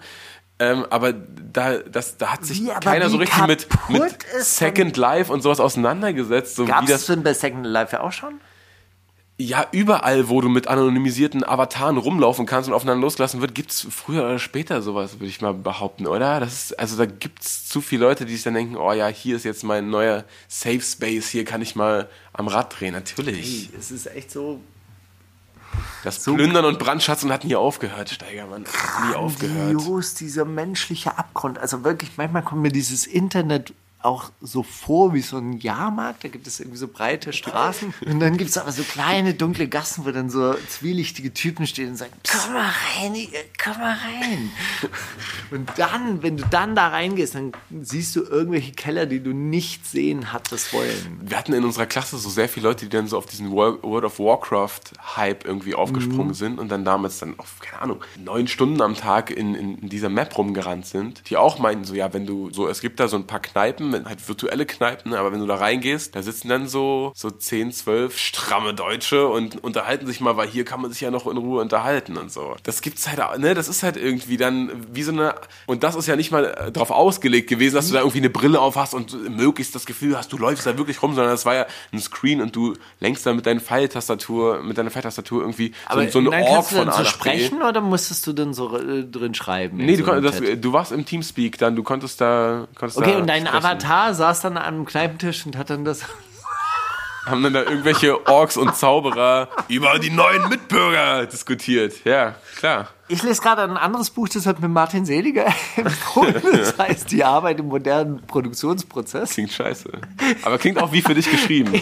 [0.60, 5.34] Ähm, aber da, das, da hat sich Wie, keiner so richtig mit, mit Second Life
[5.34, 6.56] und sowas auseinandergesetzt.
[6.56, 8.40] So Gab es das, denn bei Second Life ja auch schon?
[9.38, 14.24] Ja, überall, wo du mit anonymisierten Avataren rumlaufen kannst und aufeinander losgelassen wird, gibt's früher
[14.24, 16.40] oder später sowas, würde ich mal behaupten, oder?
[16.40, 19.36] Das ist, also da gibt's zu viele Leute, die sich dann denken, oh ja, hier
[19.36, 22.94] ist jetzt mein neuer Safe Space, hier kann ich mal am Rad drehen.
[22.94, 23.72] Natürlich.
[23.78, 24.62] Es ist echt so
[26.04, 28.66] Das Plündern und Brandschatzen hat nie aufgehört, Steigermann.
[28.66, 30.20] Hat nie aufgehört.
[30.20, 31.58] dieser menschliche Abgrund.
[31.58, 33.74] Also wirklich, manchmal kommt mir dieses Internet
[34.06, 36.24] auch so vor wie so ein Jahrmarkt.
[36.24, 37.94] Da gibt es irgendwie so breite Straßen.
[38.06, 41.90] Und dann gibt es aber so kleine, dunkle Gassen, wo dann so zwielichtige Typen stehen
[41.90, 43.28] und sagen, komm mal rein, ihr,
[43.64, 44.52] komm mal rein.
[45.52, 49.86] Und dann, wenn du dann da reingehst, dann siehst du irgendwelche Keller, die du nicht
[49.86, 51.20] sehen hattest wollen.
[51.22, 53.82] Wir hatten in unserer Klasse so sehr viele Leute, die dann so auf diesen Wor-
[53.84, 56.34] World of Warcraft-Hype irgendwie aufgesprungen Mhm.
[56.34, 59.90] sind und dann damals dann auf, keine Ahnung, neun Stunden am Tag in, in, in
[59.90, 63.08] dieser Map rumgerannt sind, die auch meinten so, ja, wenn du so, es gibt da
[63.08, 66.50] so ein paar Kneipen, halt virtuelle Kneipen, ne, aber wenn du da reingehst, da sitzen
[66.50, 70.92] dann so, so 10, 12 stramme Deutsche und unterhalten sich mal, weil hier kann man
[70.92, 72.56] sich ja noch in Ruhe unterhalten und so.
[72.64, 75.36] Das gibt's halt, auch, ne, das ist halt irgendwie dann wie so eine,
[75.68, 78.30] und das ist ja nicht mal äh, drauf ausgelegt gewesen, dass du da irgendwie eine
[78.30, 81.46] Brille auf hast und möglichst das Gefühl hast, du läufst da wirklich rum, sondern das
[81.46, 85.74] war ja ein Screen und du lenkst da mit deinen Pfeiltastatur, mit deiner Pfeiltastatur irgendwie
[85.94, 88.54] so, so eine dann Org du von dann A so sprechen oder musstest du dann
[88.54, 89.78] so äh, drin schreiben?
[89.78, 92.68] Nee, du, so kon- das, du warst im Teamspeak dann, du konntest da.
[92.76, 93.66] Konntest Okay, da und dein sprechen.
[93.66, 96.02] Avatar saß dann an einem Kneipentisch und hat dann das.
[97.26, 102.04] Haben dann da irgendwelche Orks und Zauberer über die neuen Mitbürger diskutiert.
[102.04, 102.90] Ja, klar.
[103.08, 106.42] Ich lese gerade ein anderes Buch, das hat mir Martin Seliger empfohlen.
[106.52, 109.32] Das heißt Die Arbeit im modernen Produktionsprozess.
[109.32, 109.90] Klingt scheiße.
[110.42, 111.72] Aber klingt auch wie für dich geschrieben.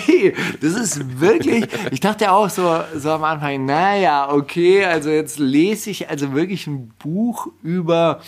[0.61, 5.89] Das ist wirklich, ich dachte auch so, so am Anfang, naja, okay, also jetzt lese
[5.89, 8.21] ich also wirklich ein Buch über,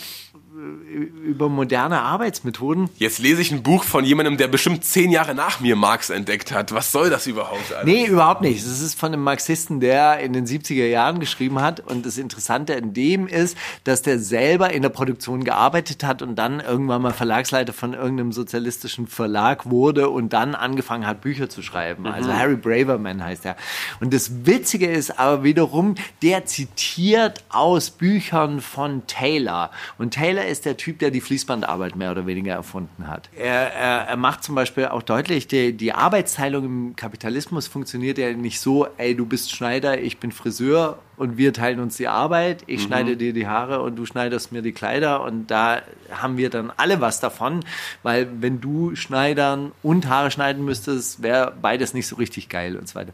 [1.24, 2.88] über moderne Arbeitsmethoden.
[2.96, 6.52] Jetzt lese ich ein Buch von jemandem, der bestimmt zehn Jahre nach mir Marx entdeckt
[6.52, 6.72] hat.
[6.72, 7.72] Was soll das überhaupt?
[7.72, 7.84] Alter?
[7.84, 8.58] Nee, überhaupt nicht.
[8.58, 11.80] Es ist von einem Marxisten, der in den 70er Jahren geschrieben hat.
[11.80, 16.36] Und das Interessante an dem ist, dass der selber in der Produktion gearbeitet hat und
[16.36, 21.62] dann irgendwann mal Verlagsleiter von irgendeinem sozialistischen Verlag wurde und dann angefangen hat, Bücher zu
[21.62, 22.06] schreiben.
[22.06, 23.56] Also Harry Braverman heißt er.
[24.00, 29.70] Und das Witzige ist aber wiederum, der zitiert aus Büchern von Taylor.
[29.98, 33.28] Und Taylor ist der Typ, der die Fließbandarbeit mehr oder weniger erfunden hat.
[33.36, 38.32] Er, er, er macht zum Beispiel auch deutlich, die, die Arbeitsteilung im Kapitalismus funktioniert ja
[38.32, 42.64] nicht so, ey, du bist Schneider, ich bin Friseur und wir teilen uns die Arbeit.
[42.66, 46.50] Ich schneide dir die Haare und du schneidest mir die Kleider und da haben wir
[46.50, 47.60] dann alle was davon,
[48.02, 52.88] weil wenn du Schneidern und Haare schneiden müsstest, wäre beides nicht so richtig geil und
[52.88, 53.12] so weiter.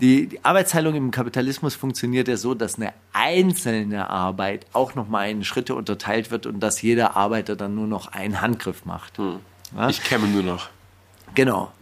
[0.00, 5.44] Die, die Arbeitsteilung im Kapitalismus funktioniert ja so, dass eine einzelne Arbeit auch nochmal in
[5.44, 9.18] Schritte unterteilt wird und dass jeder Arbeiter dann nur noch einen Handgriff macht.
[9.76, 9.88] Ja?
[9.88, 10.68] Ich kämme nur noch.
[11.34, 11.72] Genau.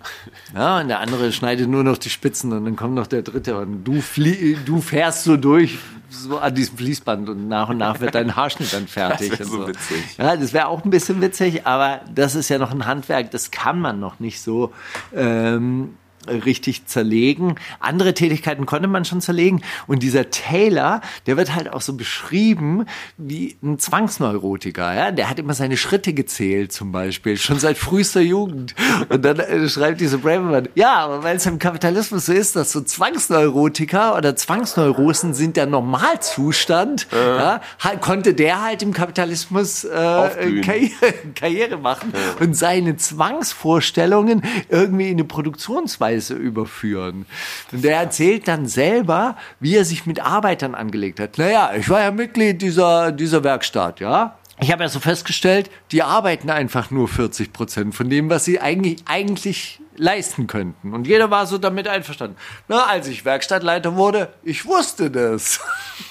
[0.55, 3.59] Ja, und der andere schneidet nur noch die Spitzen und dann kommt noch der dritte
[3.59, 8.01] und du, flie du fährst so durch, so an diesem Fließband und nach und nach
[8.01, 9.31] wird dein Haarschnitt dann fertig.
[9.31, 10.19] Das wär und so witzig.
[10.19, 13.51] Ja, das wäre auch ein bisschen witzig, aber das ist ja noch ein Handwerk, das
[13.51, 14.73] kann man noch nicht so
[15.15, 15.97] ähm,
[16.31, 17.57] richtig zerlegen.
[17.81, 19.63] Andere Tätigkeiten konnte man schon zerlegen.
[19.87, 24.95] Und dieser Taylor, der wird halt auch so beschrieben wie ein Zwangsneurotiker.
[24.95, 25.11] Ja?
[25.11, 28.75] Der hat immer seine Schritte gezählt zum Beispiel, schon seit frühester Jugend.
[29.09, 32.73] Und dann äh, schreibt diese Braverman, ja, aber weil es im Kapitalismus so ist, dass
[32.73, 40.61] so Zwangsneurotiker oder Zwangsneurosen sind der Normalzustand, ja, halt, konnte der halt im Kapitalismus äh.
[40.61, 40.91] Karriere,
[41.35, 47.25] Karriere machen und seine Zwangsvorstellungen irgendwie in eine Produktionsweise überführen.
[47.73, 51.39] Und der erzählt dann selber, wie er sich mit Arbeitern angelegt hat.
[51.39, 54.37] Naja, ich war ja Mitglied dieser, dieser Werkstatt, ja.
[54.63, 58.61] Ich habe ja so festgestellt, die arbeiten einfach nur 40 Prozent von dem, was sie
[58.61, 60.93] eigentlich, eigentlich leisten könnten.
[60.93, 62.37] Und jeder war so damit einverstanden.
[62.69, 65.61] Na, als ich Werkstattleiter wurde, ich wusste das.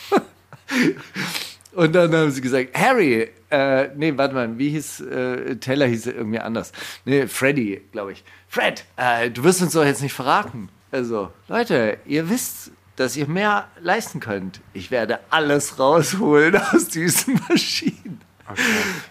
[1.74, 6.08] Und dann haben sie gesagt, Harry, äh, nee, warte mal, wie hieß, äh, Taylor hieß
[6.08, 6.72] er irgendwie anders.
[7.06, 8.24] Nee, Freddy, glaube ich.
[8.48, 10.70] Fred, äh, du wirst uns doch jetzt nicht verraten.
[10.92, 14.60] Also, Leute, ihr wisst, dass ihr mehr leisten könnt.
[14.74, 18.22] Ich werde alles rausholen aus diesen Maschinen.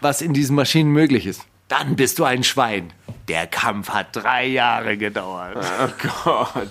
[0.00, 1.42] Was in diesen Maschinen möglich ist.
[1.68, 2.92] Dann bist du ein Schwein.
[3.28, 5.56] Der Kampf hat drei Jahre gedauert.
[5.56, 6.70] Oh Gott.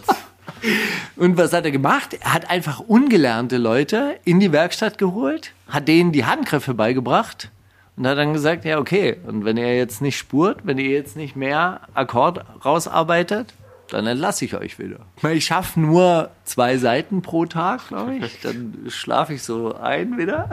[1.16, 2.18] Und was hat er gemacht?
[2.20, 7.50] Er hat einfach ungelernte Leute in die Werkstatt geholt, hat denen die Handgriffe beigebracht
[7.96, 11.16] und hat dann gesagt, ja okay, und wenn ihr jetzt nicht spurt, wenn ihr jetzt
[11.16, 13.54] nicht mehr Akkord rausarbeitet,
[13.90, 15.00] dann entlasse ich euch wieder.
[15.32, 18.42] Ich schaffe nur zwei Seiten pro Tag, glaube ich.
[18.42, 20.50] Dann schlafe ich so ein wieder.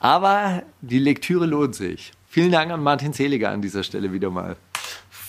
[0.00, 2.12] Aber die Lektüre lohnt sich.
[2.28, 4.56] Vielen Dank an Martin Seliger an dieser Stelle wieder mal.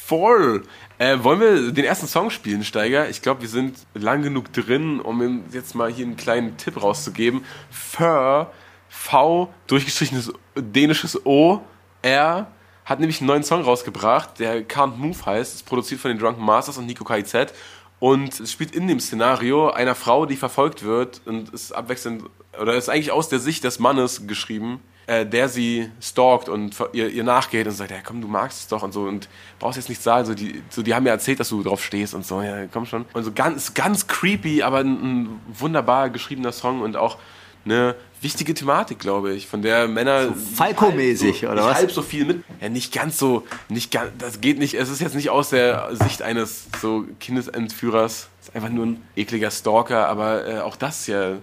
[0.07, 0.63] Voll.
[0.99, 3.09] Äh, wollen wir den ersten Song spielen, Steiger?
[3.09, 7.43] Ich glaube, wir sind lang genug drin, um jetzt mal hier einen kleinen Tipp rauszugeben.
[7.69, 8.49] Fur,
[8.87, 11.59] V, durchgestrichenes dänisches O,
[12.03, 12.47] R,
[12.85, 16.41] hat nämlich einen neuen Song rausgebracht, der Can't Move heißt, ist produziert von den Drunken
[16.41, 17.51] Masters und Nico KIZ.
[17.99, 22.23] Und es spielt in dem Szenario einer Frau, die verfolgt wird und ist abwechselnd,
[22.57, 27.09] oder ist eigentlich aus der Sicht des Mannes geschrieben, äh, der sie stalkt und ihr,
[27.09, 29.89] ihr nachgeht und sagt, ja komm, du magst es doch und so und brauchst jetzt
[29.89, 30.25] nichts sagen.
[30.25, 32.85] So, die, so, die haben mir erzählt, dass du drauf stehst und so, ja, komm
[32.85, 33.05] schon.
[33.13, 37.17] Und so ganz, ganz creepy, aber ein, ein wunderbar geschriebener Song und auch
[37.63, 41.75] eine wichtige Thematik, glaube ich, von der Männer Falco-mäßig, halb so, oder was?
[41.75, 42.43] halb so viel mit.
[42.59, 45.95] Ja, nicht ganz so, nicht ganz, das geht nicht, es ist jetzt nicht aus der
[45.95, 48.29] Sicht eines so Kindesentführers.
[48.41, 51.37] Es ist einfach nur ein ekliger Stalker, aber äh, auch das ja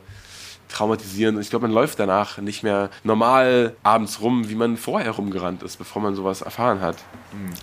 [0.74, 1.36] traumatisierend.
[1.36, 5.62] Und ich glaube, man läuft danach nicht mehr normal abends rum, wie man vorher rumgerannt
[5.62, 6.96] ist, bevor man sowas erfahren hat.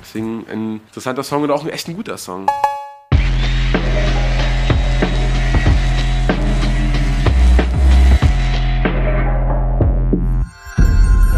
[0.01, 2.47] Deswegen ein interessanter Song und auch ein echt ein guter Song.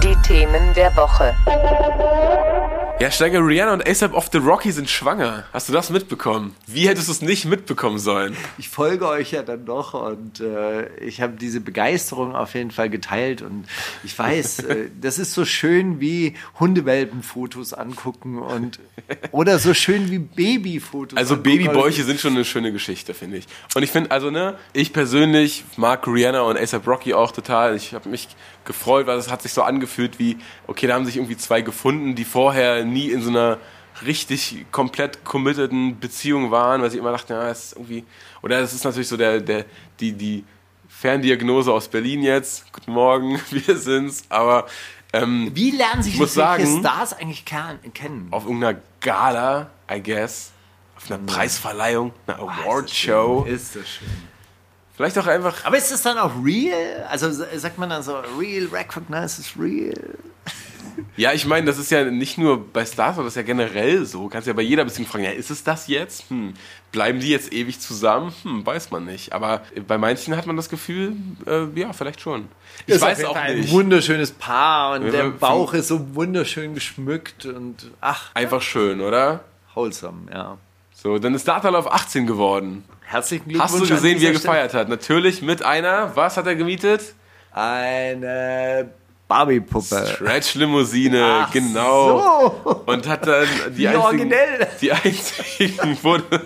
[0.04, 1.34] Die Themen der Woche.
[3.04, 5.44] Ja, Steiger Rihanna und ASAP of the Rocky sind schwanger.
[5.52, 6.56] Hast du das mitbekommen?
[6.68, 8.34] Wie hättest du es nicht mitbekommen sollen?
[8.58, 12.90] Ich folge euch ja dann doch und äh, ich habe diese Begeisterung auf jeden Fall
[12.90, 13.66] geteilt und
[14.06, 18.80] ich weiß, äh, das ist so schön wie Hundewelpenfotos angucken und
[19.32, 21.18] oder so schön wie Babyfotos.
[21.18, 21.58] Also angucken.
[21.58, 23.48] Babybäuche sind schon eine schöne Geschichte, finde ich.
[23.76, 27.76] Und ich finde, also ne, ich persönlich mag Rihanna und ASAP Rocky auch total.
[27.76, 28.30] Ich habe mich
[28.66, 32.16] gefreut, weil es hat sich so angefühlt wie, okay, da haben sich irgendwie zwei gefunden,
[32.16, 33.58] die vorher nie in so einer
[34.06, 38.04] richtig komplett committeden Beziehung waren, weil sie immer dachten, ja, das ist irgendwie,
[38.42, 39.66] oder das ist natürlich so der, der,
[40.00, 40.44] die, die
[40.90, 42.72] Ferndiagnose aus Berlin jetzt.
[42.74, 44.66] Guten Morgen, wir sind's, aber
[45.12, 48.28] ähm, Wie lernen sich Ich muss sagen- Stars eigentlich kennen?
[48.32, 50.52] auf irgendeiner Gala, I guess,
[50.98, 53.46] auf einer Preisverleihung, einer Awardshow.
[53.48, 54.08] Ist das schön.
[54.96, 55.66] Vielleicht auch einfach.
[55.66, 57.06] Aber ist das dann auch real?
[57.10, 59.94] Also sagt man dann so, real recognizes real?
[61.18, 64.28] Ja, ich meine, das ist ja nicht nur bei Stars, das ist ja generell so.
[64.28, 66.30] Kannst ja bei jeder Beziehung fragen, ja, ist es das jetzt?
[66.30, 66.54] Hm.
[66.92, 68.34] Bleiben die jetzt ewig zusammen?
[68.44, 69.34] Hm, weiß man nicht.
[69.34, 71.14] Aber bei manchen hat man das Gefühl,
[71.48, 72.48] äh, ja, vielleicht schon.
[72.86, 73.70] Ich Ist auf weiß jeden auch Fall nicht.
[73.70, 79.02] Ein wunderschönes Paar und Ja, der Bauch ist so wunderschön geschmückt und ach, Einfach schön,
[79.02, 79.44] oder?
[79.74, 80.58] wholesome, ja.
[80.94, 82.84] So, dann ist Data auf 18 geworden.
[83.14, 83.72] Herzlichen Glückwunsch.
[83.72, 84.54] Hast du gesehen, wie er dieser Stelle.
[84.56, 84.90] gefeiert hat?
[84.90, 87.14] Natürlich mit einer, was hat er gemietet?
[87.52, 88.90] Eine
[89.28, 90.14] Barbie-Puppe.
[90.16, 92.62] Stretch-Limousine, Ach genau.
[92.64, 92.84] so.
[92.86, 94.68] Und hat dann die Wie einzigen, originell.
[94.82, 96.42] die einzigen, wurde,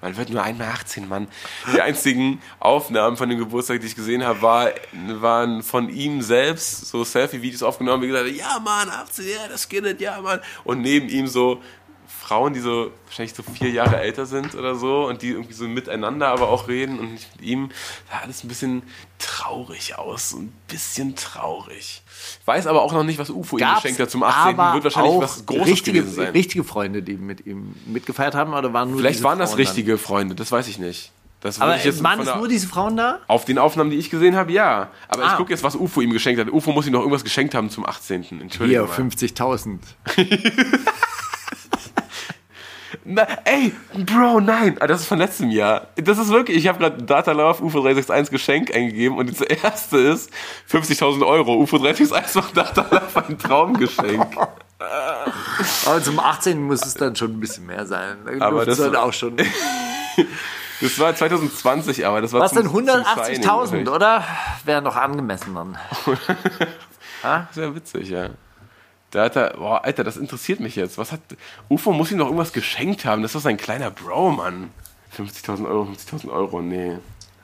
[0.00, 1.26] man wird nur einmal 18, Mann.
[1.74, 6.86] Die einzigen Aufnahmen von dem Geburtstag, die ich gesehen habe, war, waren von ihm selbst,
[6.86, 10.40] so Selfie-Videos aufgenommen, wie gesagt, ja Mann, 18, ja, das Kind, ja Mann.
[10.64, 11.60] Und neben ihm so
[12.30, 15.66] Frauen, die so wahrscheinlich so vier Jahre älter sind oder so und die irgendwie so
[15.66, 17.70] miteinander aber auch reden und nicht mit ihm.
[18.08, 18.82] Sah alles ein bisschen
[19.18, 20.30] traurig aus.
[20.30, 22.02] So ein bisschen traurig.
[22.40, 24.56] Ich weiß aber auch noch nicht, was UFO ihm geschenkt hat zum 18.
[24.60, 26.30] aber Wird wahrscheinlich was Großes richtige, gewesen sein.
[26.32, 29.98] Richtige Freunde, die mit ihm mitgefeiert haben, oder waren nur Vielleicht waren das Frauen richtige
[29.98, 31.10] Freunde, das weiß ich nicht.
[31.40, 31.68] Das Dann?
[31.70, 33.18] Aber ich jetzt waren es nur diese Frauen da?
[33.26, 34.90] Auf den Aufnahmen, die ich gesehen habe, ja.
[35.08, 35.36] Aber ich Ah.
[35.36, 36.52] gucke jetzt, was UFO ihm geschenkt hat.
[36.52, 38.40] UFO muss ihm noch irgendwas geschenkt haben zum 18.
[38.42, 38.86] Entschuldigung.
[38.94, 39.78] Hier, 50.000.
[43.12, 43.72] Na, ey,
[44.06, 44.76] Bro, nein.
[44.80, 45.88] Ah, Das ist von letztem Jahr.
[45.96, 49.98] Das ist wirklich, ich habe gerade Data Love UFO 361 Geschenk eingegeben und das erste
[49.98, 50.30] ist
[50.70, 51.54] 50.000 Euro.
[51.56, 54.36] UFO 361 macht Data Love ein Traumgeschenk.
[55.86, 56.62] Aber zum 18.
[56.62, 58.18] muss es dann schon ein bisschen mehr sein.
[58.38, 59.36] Da Aber das- dann auch schon.
[60.82, 63.88] Das war 2020, aber das war Was denn zum Signing 180.000, natürlich.
[63.90, 64.24] oder?
[64.64, 65.76] Wäre noch angemessen dann.
[67.52, 68.30] Sehr witzig, ja.
[69.10, 70.96] Da hat er, boah, Alter, das interessiert mich jetzt.
[70.98, 71.20] Was hat,
[71.68, 73.22] UFO muss ihm noch irgendwas geschenkt haben.
[73.22, 74.70] Das ist doch sein kleiner Bro, Mann.
[75.16, 76.92] 50.000 Euro, 50.000 Euro, nee.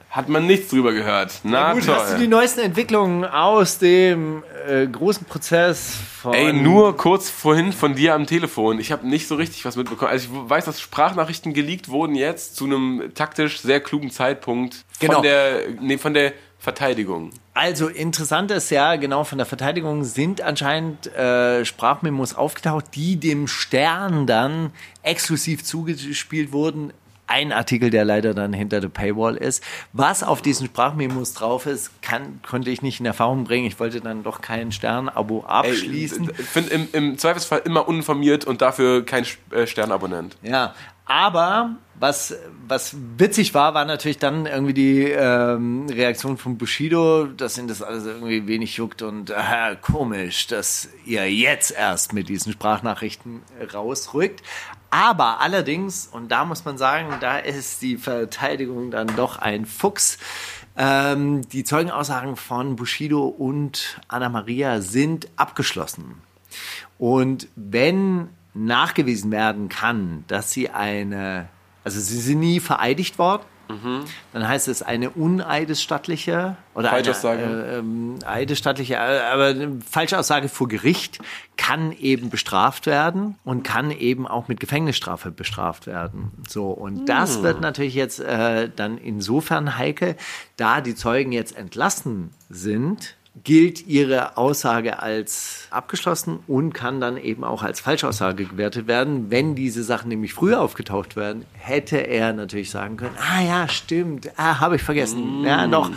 [0.08, 1.40] Hat man nichts drüber gehört.
[1.42, 1.94] Na Gut, toll.
[1.96, 6.32] hast du die neuesten Entwicklungen aus dem äh, großen Prozess von.
[6.32, 8.78] Ey, nur kurz vorhin von dir am Telefon.
[8.78, 10.10] Ich habe nicht so richtig was mitbekommen.
[10.10, 15.08] Also ich weiß, dass Sprachnachrichten geleakt wurden jetzt zu einem taktisch sehr klugen Zeitpunkt von
[15.08, 15.20] Genau.
[15.20, 17.30] der, nee, von der Verteidigung.
[17.56, 23.48] Also interessant ist ja, genau von der Verteidigung sind anscheinend äh, Sprachmemos aufgetaucht, die dem
[23.48, 26.92] Stern dann exklusiv zugespielt wurden.
[27.26, 29.64] Ein Artikel, der leider dann hinter der Paywall ist.
[29.94, 33.66] Was auf diesen Sprachmemos drauf ist, kann, konnte ich nicht in Erfahrung bringen.
[33.66, 36.30] Ich wollte dann doch kein Stern-Abo abschließen.
[36.38, 40.36] Ich finde im, im Zweifelsfall immer uninformiert und dafür kein äh, Sternabonnent.
[40.42, 40.74] Ja,
[41.06, 42.34] aber was,
[42.66, 47.80] was witzig war, war natürlich dann irgendwie die ähm, Reaktion von Bushido, dass ihn das
[47.80, 53.42] alles irgendwie wenig juckt und äh, komisch, dass ihr jetzt erst mit diesen Sprachnachrichten
[53.72, 54.42] rausrückt.
[54.90, 60.18] Aber allerdings, und da muss man sagen, da ist die Verteidigung dann doch ein Fuchs.
[60.76, 66.20] Ähm, die Zeugenaussagen von Bushido und Anna Maria sind abgeschlossen.
[66.98, 71.48] Und wenn nachgewiesen werden kann, dass sie eine,
[71.84, 73.42] also sie sind nie vereidigt worden,
[74.32, 77.42] dann heißt es eine uneidesstattliche oder eine Falschaussage.
[77.42, 81.18] äh, ähm, eidesstattliche, äh, aber eine Falschaussage vor Gericht
[81.56, 86.30] kann eben bestraft werden und kann eben auch mit Gefängnisstrafe bestraft werden.
[86.48, 90.16] So und das wird natürlich jetzt äh, dann insofern heikel,
[90.56, 97.44] da die Zeugen jetzt entlassen sind gilt ihre Aussage als abgeschlossen und kann dann eben
[97.44, 99.30] auch als Falschaussage gewertet werden.
[99.30, 104.30] Wenn diese Sachen nämlich früher aufgetaucht werden, hätte er natürlich sagen können, ah ja, stimmt,
[104.36, 105.44] ah, habe ich vergessen.
[105.44, 105.90] Ja, doch,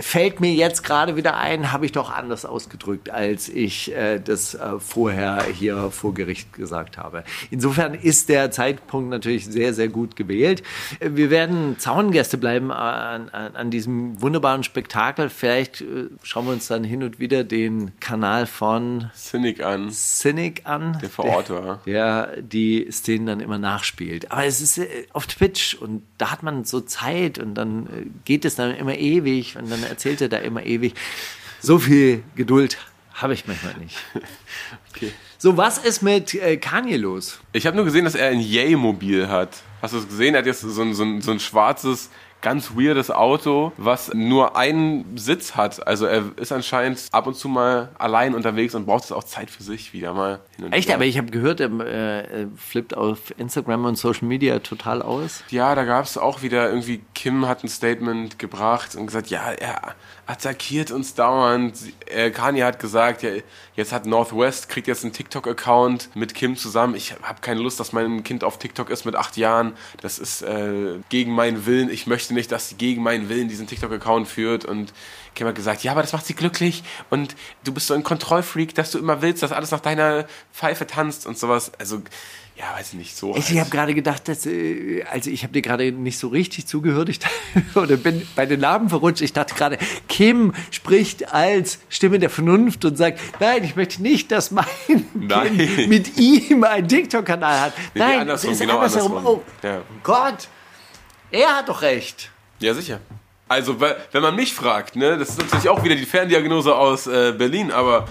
[0.00, 4.54] fällt mir jetzt gerade wieder ein, habe ich doch anders ausgedrückt, als ich äh, das
[4.54, 7.24] äh, vorher hier vor Gericht gesagt habe.
[7.50, 10.62] Insofern ist der Zeitpunkt natürlich sehr, sehr gut gewählt.
[10.98, 15.30] Äh, Wir werden Zaungäste bleiben an, an, an diesem wunderbaren Spektakel.
[15.30, 19.90] Vielleicht äh, schauen wir uns dann hin und wieder den Kanal von Cynic an.
[19.90, 21.80] Cynic an, Der vor Ort war.
[21.86, 24.30] der die Szenen dann immer nachspielt.
[24.30, 28.06] Aber es ist äh, auf Twitch und da hat man so Zeit und dann äh,
[28.24, 30.94] geht es dann immer ewig und dann erzählt er da immer ewig.
[31.60, 32.78] So viel Geduld
[33.14, 33.96] habe ich manchmal nicht.
[34.94, 35.12] Okay.
[35.36, 37.38] So, was ist mit äh, Kanye los?
[37.52, 39.50] Ich habe nur gesehen, dass er ein Yay-Mobil hat.
[39.82, 40.34] Hast du es gesehen?
[40.34, 42.08] Er hat jetzt so ein, so ein, so ein schwarzes,
[42.46, 45.84] ganz weirdes Auto, was nur einen Sitz hat.
[45.84, 49.50] Also er ist anscheinend ab und zu mal allein unterwegs und braucht es auch Zeit
[49.50, 50.38] für sich wieder mal.
[50.54, 50.94] Hin und Echt, wieder.
[50.94, 55.42] aber ich habe gehört, er äh, flippt auf Instagram und Social Media total aus.
[55.50, 59.50] Ja, da gab es auch wieder irgendwie, Kim hat ein Statement gebracht und gesagt, ja,
[59.50, 61.78] er attackiert uns dauernd.
[62.06, 63.30] Äh, Kanye hat gesagt, ja,
[63.74, 66.96] jetzt hat Northwest, kriegt jetzt einen TikTok-Account mit Kim zusammen.
[66.96, 69.74] Ich habe keine Lust, dass mein Kind auf TikTok ist mit acht Jahren.
[70.00, 71.90] Das ist äh, gegen meinen Willen.
[71.90, 74.64] Ich möchte nicht, dass sie gegen meinen Willen diesen TikTok-Account führt.
[74.64, 74.92] Und
[75.36, 76.82] Kim hat gesagt, ja, aber das macht sie glücklich.
[77.08, 80.86] Und du bist so ein Kontrollfreak, dass du immer willst, dass alles nach deiner Pfeife
[80.88, 81.70] tanzt und sowas.
[81.78, 82.02] Also,
[82.58, 83.36] ja, weiß ich nicht, so.
[83.36, 87.08] Ich habe gerade gedacht, dass, äh, also ich habe dir gerade nicht so richtig zugehört.
[87.10, 87.34] Ich dachte,
[87.74, 89.20] oder bin bei den Namen verrutscht.
[89.20, 94.32] Ich dachte gerade, Kim spricht als Stimme der Vernunft und sagt, nein, ich möchte nicht,
[94.32, 94.64] dass mein
[95.14, 95.56] Nein.
[95.56, 97.72] Kind mit ihm einen TikTok-Kanal hat.
[97.94, 99.16] Nee, nein, andersrum, es ist genau andersrum.
[99.18, 99.40] andersrum.
[99.62, 99.82] Oh Ja.
[100.02, 100.48] Gott,
[101.30, 102.30] er hat doch recht.
[102.60, 103.00] Ja, sicher.
[103.48, 107.32] Also, wenn man mich fragt, ne, das ist natürlich auch wieder die Ferndiagnose aus äh,
[107.36, 108.08] Berlin, aber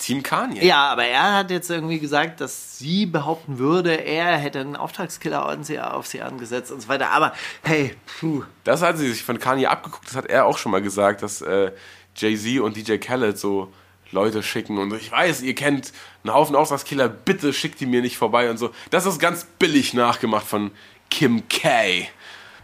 [0.00, 0.64] Team Kanye.
[0.64, 5.46] Ja, aber er hat jetzt irgendwie gesagt, dass sie behaupten würde, er hätte einen Auftragskiller
[5.46, 7.10] auf sie, auf sie angesetzt und so weiter.
[7.10, 7.32] Aber
[7.62, 8.42] hey, puh.
[8.64, 11.42] Das hat sie sich von Kanye abgeguckt, das hat er auch schon mal gesagt, dass
[11.42, 11.70] äh,
[12.16, 13.72] Jay-Z und DJ Khaled so
[14.12, 15.92] Leute schicken und ich weiß, ihr kennt
[16.24, 18.70] einen Haufen Auftragskiller, bitte schickt die mir nicht vorbei und so.
[18.90, 20.72] Das ist ganz billig nachgemacht von
[21.10, 22.08] Kim K.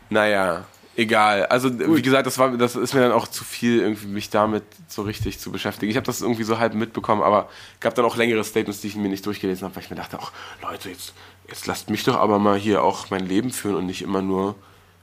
[0.08, 0.64] Naja,
[0.96, 1.46] egal.
[1.46, 4.64] Also wie gesagt, das war, das ist mir dann auch zu viel, irgendwie mich damit
[4.88, 5.90] so richtig zu beschäftigen.
[5.90, 7.48] Ich habe das irgendwie so halb mitbekommen, aber
[7.80, 10.18] gab dann auch längere Statements, die ich mir nicht durchgelesen habe, weil ich mir dachte,
[10.20, 10.32] ach
[10.62, 11.14] Leute, jetzt,
[11.48, 14.54] jetzt lasst mich doch aber mal hier auch mein Leben führen und nicht immer nur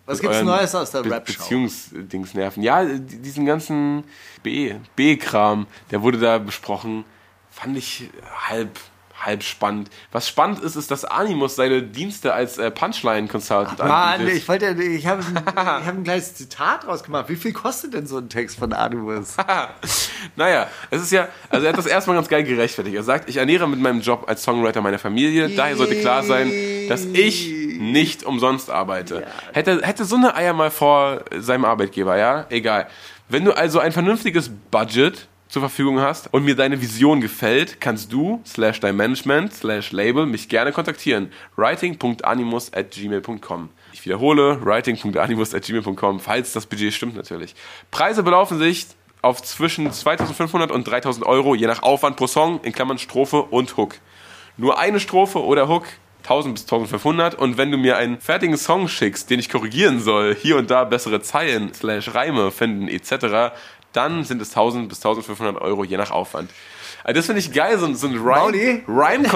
[0.06, 1.38] Was gibt's Neues aus der Be Rap-Show?
[1.39, 2.62] Beziehungsdings nerven.
[2.63, 4.03] Ja, die- diesen ganzen
[4.43, 7.06] B- B-Kram, der wurde da besprochen,
[7.49, 8.10] fand ich
[8.47, 8.79] halb
[9.25, 9.89] halb spannend.
[10.12, 14.38] Was spannend ist, ist, dass Animus seine Dienste als äh, Punchline-Consultant Mann, anbietet.
[14.38, 17.29] ich wollte, ich habe ich hab ein kleines Zitat rausgemacht.
[17.29, 19.38] Wie viel kostet denn so ein Text von Animus?
[20.36, 22.95] naja, es ist ja, also er hat das erstmal ganz geil gerechtfertigt.
[22.95, 26.51] Er sagt, ich ernähre mit meinem Job als Songwriter meine Familie, daher sollte klar sein,
[26.89, 29.26] dass ich nicht umsonst arbeite.
[29.51, 32.45] Hätte, hätte so eine Eier mal vor seinem Arbeitgeber, ja?
[32.49, 32.88] Egal.
[33.30, 38.12] Wenn du also ein vernünftiges Budget zur Verfügung hast und mir deine Vision gefällt, kannst
[38.12, 41.32] du, slash dein Management, slash Label, mich gerne kontaktieren.
[41.58, 43.70] writing.animus at gmail.com.
[43.91, 47.54] Ich wiederhole, writing.animus at gmail.com, falls das Budget stimmt natürlich.
[47.91, 48.88] Preise belaufen sich
[49.22, 53.78] auf zwischen 2500 und 3000 Euro, je nach Aufwand pro Song, in Klammern Strophe und
[53.78, 53.97] Hook.
[54.58, 55.86] Nur eine Strophe oder Hook
[56.24, 60.34] 1000 bis 1500 und wenn du mir einen fertigen Song schickst, den ich korrigieren soll,
[60.34, 63.54] hier und da bessere Zeilen, slash Reime finden etc.,
[63.93, 66.51] dann sind es 1000 bis 1500 Euro, je nach Aufwand.
[67.05, 68.83] Also das finde ich geil, so, ein- so ein Rhyme, Mauli?
[68.87, 69.27] Rhyme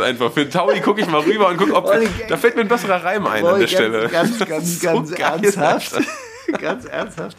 [0.00, 0.32] einfach.
[0.32, 3.04] Für Taui gucke ich mal rüber und gucke, ob Mauli, da fällt mir ein besserer
[3.04, 4.08] Reim ein an Boah, der Stelle.
[4.08, 5.12] Ganz, ganz, So ganz
[5.56, 5.92] ernsthaft.
[6.60, 7.36] Ganz ernsthaft.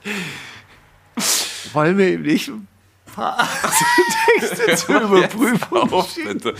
[1.73, 2.67] Wollen wir ihm nicht ein
[3.13, 3.47] paar
[4.39, 6.53] Texte zur Überprüfung auf, bitte.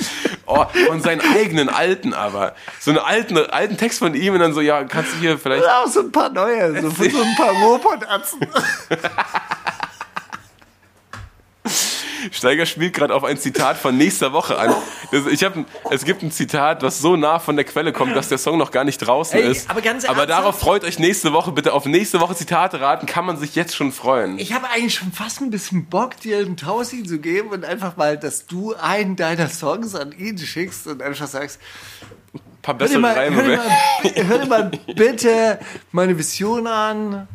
[0.46, 2.56] Oh, und seinen eigenen alten aber.
[2.80, 5.64] So einen alten, alten Text von ihm und dann so, ja, kannst du hier vielleicht.
[5.66, 8.40] Auch so ein paar neue, so so ein paar Robotatzen.
[12.32, 14.74] Steiger spielt gerade auf ein Zitat von nächster Woche an.
[15.12, 15.54] Das, ich hab,
[15.90, 18.72] es gibt ein Zitat, was so nah von der Quelle kommt, dass der Song noch
[18.72, 19.70] gar nicht draußen Ey, ist.
[19.70, 20.40] aber ganz aber ernsthaft?
[20.40, 21.74] darauf freut euch nächste Woche bitte.
[21.74, 24.38] Auf nächste Woche Zitate raten kann man sich jetzt schon freuen.
[24.40, 27.98] Ich habe eigentlich schon fast ein bisschen Bock, dir einen Tausi zu geben und einfach
[27.98, 31.60] mal, dass du einen deiner Songs an ihn schickst und einfach sagst,
[32.78, 33.36] paar hör bessere mal, Reime.
[33.36, 35.60] hör dir mal, hör dir mal bitte
[35.92, 37.28] meine Vision an,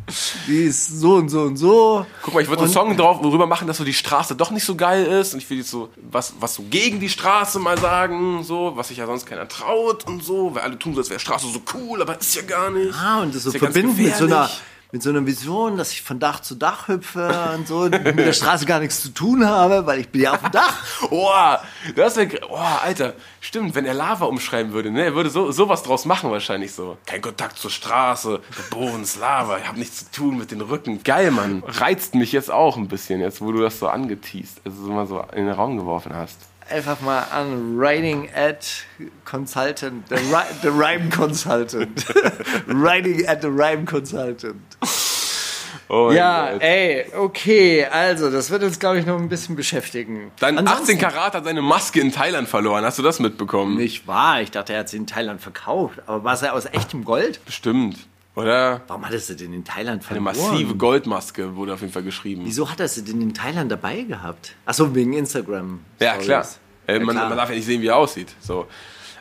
[0.46, 2.06] die ist so und so und so.
[2.22, 4.64] Guck mal, ich würde einen Song drauf rüber machen, dass so die Straße doch nicht
[4.64, 7.78] so geil ist und ich will jetzt so was, was so gegen die Straße mal
[7.78, 11.10] sagen, so, was sich ja sonst keiner traut und so, weil alle tun so, als
[11.10, 12.94] wäre Straße so cool, aber ist ja gar nicht.
[12.94, 14.48] Ah, und das so Ist ja verbinden mit so, einer.
[14.94, 18.32] Mit so einer Vision, dass ich von Dach zu Dach hüpfe und so, mit der
[18.32, 20.84] Straße gar nichts zu tun habe, weil ich bin ja auf dem Dach.
[21.10, 21.32] Oh,
[21.96, 25.82] das wäre, oh, Alter, stimmt, wenn er Lava umschreiben würde, ne, er würde so sowas
[25.82, 26.96] draus machen wahrscheinlich so.
[27.06, 30.60] Kein Kontakt zur Straße, der Boden ist Lava, ich habe nichts zu tun mit den
[30.60, 31.02] Rücken.
[31.02, 31.64] Geil, Mann.
[31.66, 35.08] Reizt mich jetzt auch ein bisschen, jetzt wo du das so angeteased, also so mal
[35.08, 36.38] so in den Raum geworfen hast.
[36.70, 38.66] Einfach mal an Writing at
[39.24, 40.16] Consultant, the,
[40.62, 42.06] the Rhyme Consultant.
[42.66, 44.56] Writing at the Rhyme Consultant.
[45.90, 46.62] Oh Ja, Gott.
[46.62, 50.32] ey, okay, also das wird uns, glaube ich, noch ein bisschen beschäftigen.
[50.40, 52.82] Dein Ansonsten- 18 Karat hat seine Maske in Thailand verloren.
[52.84, 53.76] Hast du das mitbekommen?
[53.76, 56.00] Nicht wahr, ich dachte, er hat sie in Thailand verkauft.
[56.06, 57.44] Aber war es ja aus echtem Gold?
[57.44, 57.98] Bestimmt.
[58.36, 58.82] Oder?
[58.88, 60.50] Warum hat er sie denn in Thailand Eine verloren?
[60.52, 62.42] massive Goldmaske wurde auf jeden Fall geschrieben.
[62.44, 64.54] Wieso hat er sie denn in Thailand dabei gehabt?
[64.66, 65.80] Achso, wegen Instagram.
[66.00, 66.26] Ja, Stories.
[66.26, 66.46] klar.
[66.86, 67.28] Äh, Ja, man, klar.
[67.28, 68.28] man darf ja nicht sehen, wie er aussieht.
[68.40, 68.66] So.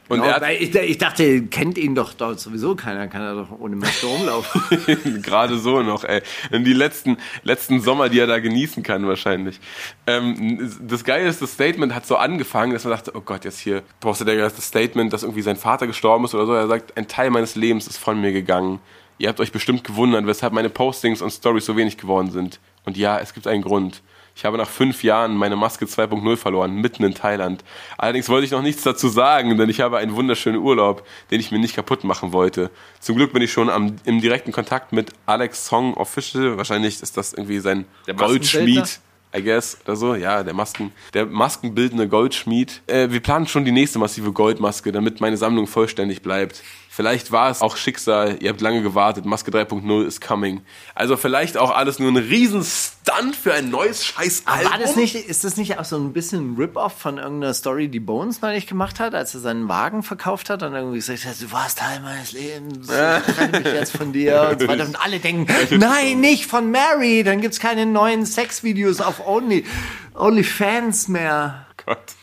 [0.10, 3.36] Und Genau, er hat ich, ich dachte, kennt ihn doch dort sowieso keiner, kann er
[3.36, 5.22] doch ohne Maske rumlaufen.
[5.22, 6.22] Gerade so noch, ey.
[6.52, 9.62] In die letzten, letzten Sommer, die er da genießen kann, wahrscheinlich.
[10.06, 13.60] Ähm, das Geile ist, das Statement hat so angefangen, dass man dachte, oh Gott, jetzt
[13.60, 16.54] hier postet er das Statement, dass irgendwie sein Vater gestorben ist oder so.
[16.54, 18.80] Er sagt, ein Teil meines Lebens ist von mir gegangen.
[19.18, 22.60] Ihr habt euch bestimmt gewundert, weshalb meine Postings und Stories so wenig geworden sind.
[22.86, 24.02] Und ja, es gibt einen Grund.
[24.36, 27.64] Ich habe nach fünf Jahren meine Maske 2.0 verloren, mitten in Thailand.
[27.98, 31.52] Allerdings wollte ich noch nichts dazu sagen, denn ich habe einen wunderschönen Urlaub, den ich
[31.52, 32.72] mir nicht kaputt machen wollte.
[33.00, 36.58] Zum Glück bin ich schon am, im direkten Kontakt mit Alex Song Official.
[36.58, 37.86] Wahrscheinlich ist das irgendwie sein
[38.16, 39.00] Goldschmied.
[39.36, 42.84] I guess, oder so, ja, der Masken, der maskenbildende Goldschmied.
[42.86, 46.62] Äh, wir planen schon die nächste massive Goldmaske, damit meine Sammlung vollständig bleibt.
[46.96, 50.62] Vielleicht war es auch Schicksal, ihr habt lange gewartet, Maske 3.0 is coming.
[50.94, 54.72] Also vielleicht auch alles nur ein riesen Stunt für ein neues scheiß Album.
[54.72, 57.88] War das nicht, ist das nicht auch so ein bisschen ein Rip-Off von irgendeiner Story,
[57.88, 61.42] die Bones neulich gemacht hat, als er seinen Wagen verkauft hat und irgendwie gesagt hat,
[61.42, 64.86] du warst Teil meines Lebens, ich trenne mich jetzt von dir und so weiter.
[64.86, 69.66] Und alle denken, nein, nicht von Mary, dann gibt's keine neuen Sexvideos auf Only,
[70.14, 71.66] OnlyFans mehr.
[71.84, 72.14] Gott.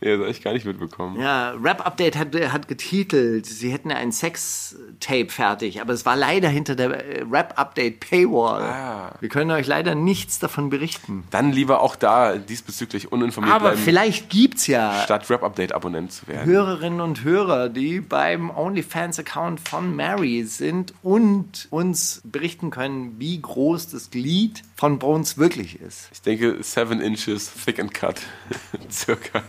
[0.00, 1.20] Ja, das habe ich gar nicht mitbekommen.
[1.20, 6.48] Ja, Rap Update hat, hat getitelt, sie hätten ein Sex-Tape fertig, aber es war leider
[6.48, 8.62] hinter der äh, Rap Update Paywall.
[8.62, 9.14] Ah.
[9.20, 11.24] Wir können euch leider nichts davon berichten.
[11.30, 16.46] Dann lieber auch da diesbezüglich uninformiert Aber bleiben, vielleicht gibt's ja statt Rap-Update-Abonnent zu werden.
[16.46, 23.88] Hörerinnen und Hörer, die beim OnlyFans-Account von Mary sind und uns berichten können, wie groß
[23.88, 26.08] das Glied von Bones wirklich ist.
[26.12, 28.20] Ich denke, seven inches thick and cut.
[28.90, 29.42] Circa.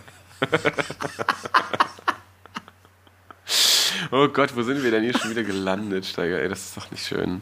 [4.12, 6.42] Oh Gott, wo sind wir denn hier schon wieder gelandet, Steiger?
[6.42, 7.42] Ey, das ist doch nicht schön.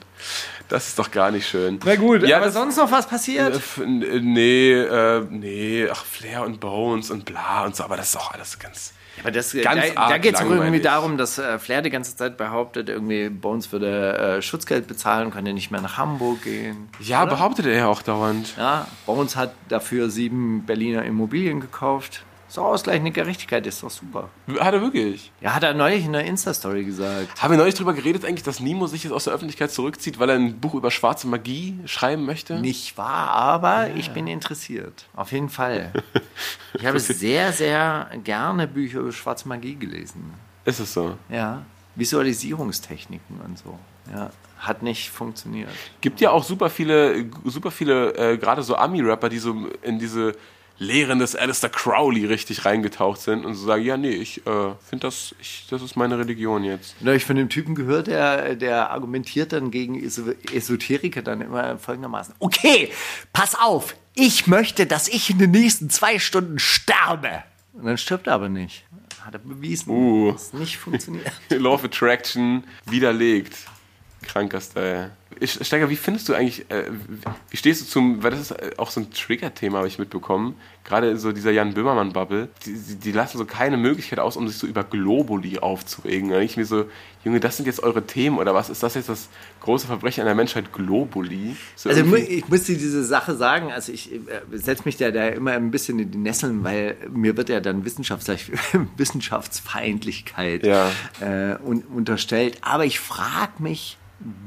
[0.68, 1.80] Das ist doch gar nicht schön.
[1.84, 3.62] Na gut, ja, aber das, sonst noch was passiert?
[3.78, 8.10] äh, äh, nee, äh, nee, ach, Flair und Bones und bla und so, aber das
[8.10, 8.93] ist auch alles ganz.
[9.22, 12.36] Aber das, Ganz da, da geht es irgendwie darum, dass äh, Flair die ganze Zeit
[12.38, 16.89] behauptet, irgendwie Bones würde äh, Schutzgeld bezahlen, könnte nicht mehr nach Hamburg gehen.
[17.00, 18.56] Ja, behauptet er ja auch dauernd.
[18.58, 22.24] Ja, Bones hat dafür sieben Berliner Immobilien gekauft.
[22.56, 24.30] So ausgleichende Gerechtigkeit ist doch super.
[24.62, 25.30] Hat er wirklich?
[25.41, 27.43] Ja, hat er neulich in der Insta-Story gesagt.
[27.43, 30.30] Haben wir neulich drüber geredet eigentlich, dass Nemo sich jetzt aus der Öffentlichkeit zurückzieht, weil
[30.30, 32.58] er ein Buch über schwarze Magie schreiben möchte?
[32.62, 35.06] Nicht wahr, aber ich bin interessiert.
[35.18, 35.91] Auf jeden Fall.
[36.78, 40.34] Ich habe sehr, sehr gerne Bücher über schwarze Magie gelesen.
[40.66, 41.18] Ist es so?
[41.30, 41.64] Ja.
[41.95, 43.80] Visualisierungstechniken und so.
[44.14, 44.30] Ja.
[44.60, 45.70] Hat nicht funktioniert.
[46.01, 50.34] Gibt ja auch super viele, super viele, äh, gerade so Ami-Rapper, die so in diese
[50.78, 55.07] Lehren des Alistair Crowley richtig reingetaucht sind und so sagen, ja, nee, ich äh, finde
[55.07, 56.95] das, ich, das ist meine Religion jetzt.
[56.99, 61.39] Da habe ich von dem Typen gehört, der, der argumentiert dann gegen Eso- Esoteriker dann
[61.41, 62.36] immer folgendermaßen.
[62.39, 62.91] Okay,
[63.32, 67.43] pass auf, ich möchte, dass ich in den nächsten zwei Stunden sterbe.
[67.73, 68.84] Und dann stirbt er aber nicht.
[69.21, 70.32] Hat er bewiesen, Uh.
[70.34, 71.32] dass es nicht funktioniert.
[71.49, 73.55] Law of Attraction widerlegt.
[74.23, 75.11] Kranker Style.
[75.43, 76.86] Steiger, wie findest du eigentlich, äh,
[77.49, 80.55] wie stehst du zum, weil das ist äh, auch so ein Trigger-Thema, habe ich mitbekommen,
[80.83, 84.67] gerade so dieser Jan Böhmermann-Bubble, die, die, lassen so keine Möglichkeit aus, um sich so
[84.67, 86.29] über Globuli aufzuregen.
[86.29, 86.86] Denke ich mir so,
[87.23, 89.29] Junge, das sind jetzt eure Themen oder was ist das jetzt das
[89.61, 91.55] große Verbrechen an der Menschheit, Globuli?
[91.75, 94.19] So Also irgendwie- ich muss dir diese Sache sagen, also ich äh,
[94.53, 97.83] setze mich da, da immer ein bisschen in die Nesseln, weil mir wird ja dann
[97.83, 98.27] Wissenschafts
[98.97, 100.91] Wissenschaftsfeindlichkeit Ja.
[101.19, 102.59] äh, un unterstellt.
[102.61, 103.97] Aber ich frage mich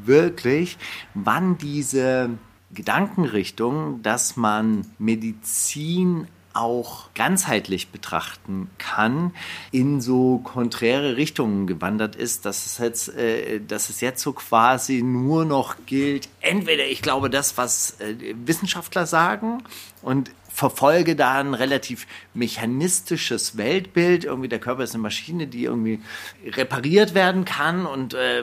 [0.04, 0.78] wirklich,
[1.14, 2.30] wann diese
[2.72, 9.32] Gedankenrichtung, dass man Medizin auch ganzheitlich betrachten kann,
[9.70, 15.02] in so konträre Richtungen gewandert ist, dass es jetzt, äh, dass es jetzt so quasi
[15.02, 19.62] nur noch gilt, entweder ich glaube das, was äh, Wissenschaftler sagen
[20.02, 24.24] und verfolge da ein relativ mechanistisches Weltbild.
[24.24, 26.00] Irgendwie der Körper ist eine Maschine, die irgendwie
[26.46, 28.42] repariert werden kann und äh,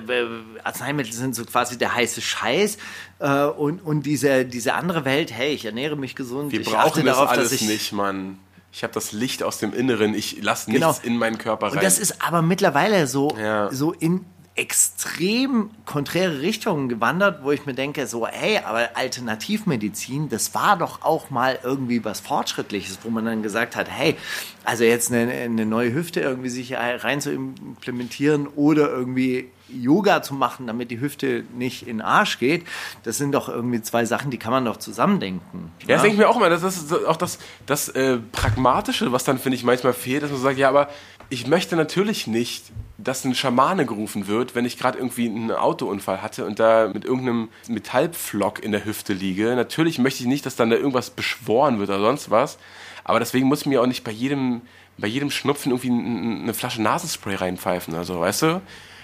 [0.64, 2.78] Arzneimittel sind so quasi der heiße Scheiß.
[3.20, 7.06] Äh, und und diese, diese andere Welt, hey, ich ernähre mich gesund, Wir ich brauchen
[7.06, 8.40] das alles dass ich nicht, Mann.
[8.72, 10.14] Ich habe das Licht aus dem Inneren.
[10.14, 10.90] Ich lasse Genau.
[10.90, 11.74] nichts in meinen Körper rein.
[11.76, 13.72] Und das ist aber mittlerweile so, Ja.
[13.74, 14.26] so in
[14.56, 21.02] extrem konträre Richtungen gewandert, wo ich mir denke, so, hey, aber Alternativmedizin, das war doch
[21.02, 24.16] auch mal irgendwie was Fortschrittliches, wo man dann gesagt hat, hey,
[24.64, 30.34] also jetzt eine, eine neue Hüfte irgendwie sich rein zu implementieren oder irgendwie Yoga zu
[30.34, 32.66] machen, damit die Hüfte nicht in den Arsch geht,
[33.04, 35.72] das sind doch irgendwie zwei Sachen, die kann man doch zusammendenken.
[35.82, 36.50] Ja, das denke ich mir auch immer.
[36.50, 40.40] Das ist auch das, das äh, Pragmatische, was dann, finde ich, manchmal fehlt, dass man
[40.40, 40.90] sagt, ja, aber
[41.30, 46.22] ich möchte natürlich nicht, dass ein Schamane gerufen wird, wenn ich gerade irgendwie einen Autounfall
[46.22, 49.56] hatte und da mit irgendeinem Metallpflock in der Hüfte liege.
[49.56, 52.58] Natürlich möchte ich nicht, dass dann da irgendwas beschworen wird oder sonst was.
[53.04, 54.62] Aber deswegen muss ich mir auch nicht bei jedem,
[54.98, 58.62] bei jedem Schnupfen irgendwie eine Flasche Nasenspray reinpfeifen oder so, weißt du?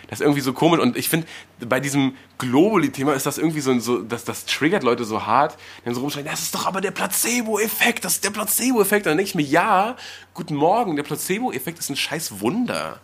[0.07, 0.79] Das ist irgendwie so komisch.
[0.79, 1.27] Und ich finde,
[1.59, 5.93] bei diesem Globally-Thema ist das irgendwie so, so das, das triggert Leute so hart, dann
[5.93, 9.05] so rumschreien, das ist doch aber der Placebo-Effekt, das ist der Placebo-Effekt.
[9.05, 9.95] Und dann denke ich mir, ja,
[10.33, 12.99] guten Morgen, der Placebo-Effekt ist ein scheiß Wunder.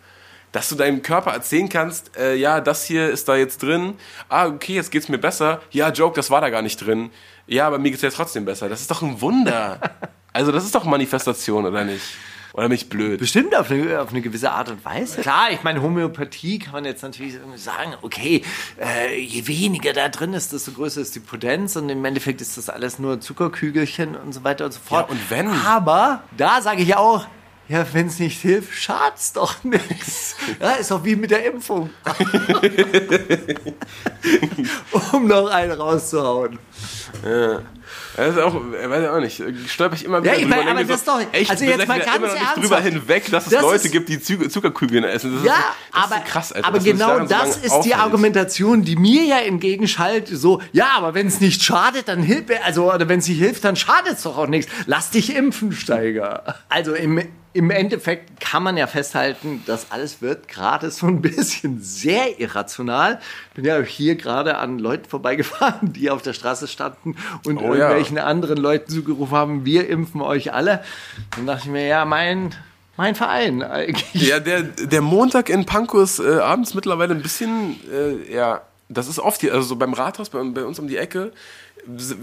[0.52, 3.94] Dass du deinem Körper erzählen kannst, äh, ja, das hier ist da jetzt drin.
[4.28, 5.60] Ah, okay, jetzt geht's mir besser.
[5.70, 7.10] Ja, Joke, das war da gar nicht drin.
[7.46, 8.68] Ja, aber mir geht's jetzt trotzdem besser.
[8.68, 9.80] Das ist doch ein Wunder.
[10.34, 12.04] Also, das ist doch Manifestation, oder nicht?
[12.52, 13.20] Oder bin ich blöd?
[13.20, 15.20] Bestimmt auf eine, auf eine gewisse Art und Weise.
[15.20, 18.42] Klar, ich meine, Homöopathie kann man jetzt natürlich sagen, okay,
[18.80, 22.56] äh, je weniger da drin ist, desto größer ist die Potenz und im Endeffekt ist
[22.56, 25.08] das alles nur Zuckerkügelchen und so weiter und so fort.
[25.08, 25.48] Ja, und wenn?
[25.48, 27.26] Aber da sage ich auch,
[27.68, 30.36] ja, wenn es nicht hilft, schad's doch nichts.
[30.60, 31.90] Ja, ist doch wie mit der Impfung.
[35.12, 36.58] um noch einen rauszuhauen.
[38.16, 40.84] Das ist auch, weiß ich auch nicht, stolper ich immer wieder Ja, ich meine, aber
[40.84, 42.62] das so, ist doch- echt, also jetzt mal ja ganz immer noch nicht ernsthaft.
[42.64, 45.32] drüber hinweg, dass es Das Leute ist- gibt, die Zucker- Zuckerkügeln essen.
[45.32, 45.54] Das ist, Ja,
[45.92, 47.96] das aber, ist so krass, Alter, aber genau so das lange ist die aufhält.
[47.98, 52.92] Argumentation, die mir ja entgegenschallt, so, ja, aber wenn es nicht schadet, dann hilft, also,
[52.92, 54.70] oder wenn es nicht hilft, dann schadet es doch auch nichts.
[54.86, 56.56] Lass dich impfen, Steiger.
[56.68, 57.22] Also im,
[57.58, 63.18] im Endeffekt kann man ja festhalten, das alles wird gerade so ein bisschen sehr irrational.
[63.54, 67.88] Bin ja hier gerade an Leuten vorbeigefahren, die auf der Straße standen und Oh ja.
[67.88, 70.84] irgendwelchen anderen Leuten zugerufen haben, wir impfen euch alle.
[71.34, 72.54] Dann dachte ich mir, ja, mein,
[72.96, 74.14] mein Verein eigentlich.
[74.14, 79.08] Ja, der, der Montag in Pankow ist äh, abends mittlerweile ein bisschen, äh, ja, das
[79.08, 81.32] ist oft hier, also so beim Rathaus, bei, bei uns um die Ecke,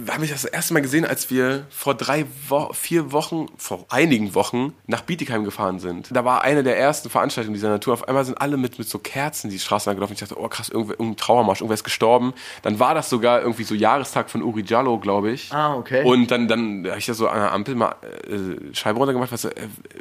[0.09, 4.35] habe ich das erste Mal gesehen, als wir vor drei, Wo vier Wochen, vor einigen
[4.35, 6.09] Wochen nach Bietigheim gefahren sind.
[6.11, 7.93] Da war eine der ersten Veranstaltungen dieser Natur.
[7.93, 10.13] Auf einmal sind alle mit, mit so Kerzen die Straße lang gelaufen.
[10.13, 12.33] Ich dachte, oh krass, irgendwer, irgendein Trauermarsch, irgendwer ist gestorben.
[12.61, 15.51] Dann war das sogar irgendwie so Jahrestag von Uri Jallo, glaube ich.
[15.51, 16.03] Ah, okay.
[16.03, 17.95] Und dann, dann habe ich da so an der Ampel mal
[18.27, 19.51] äh, Scheibe runtergemacht, was, äh,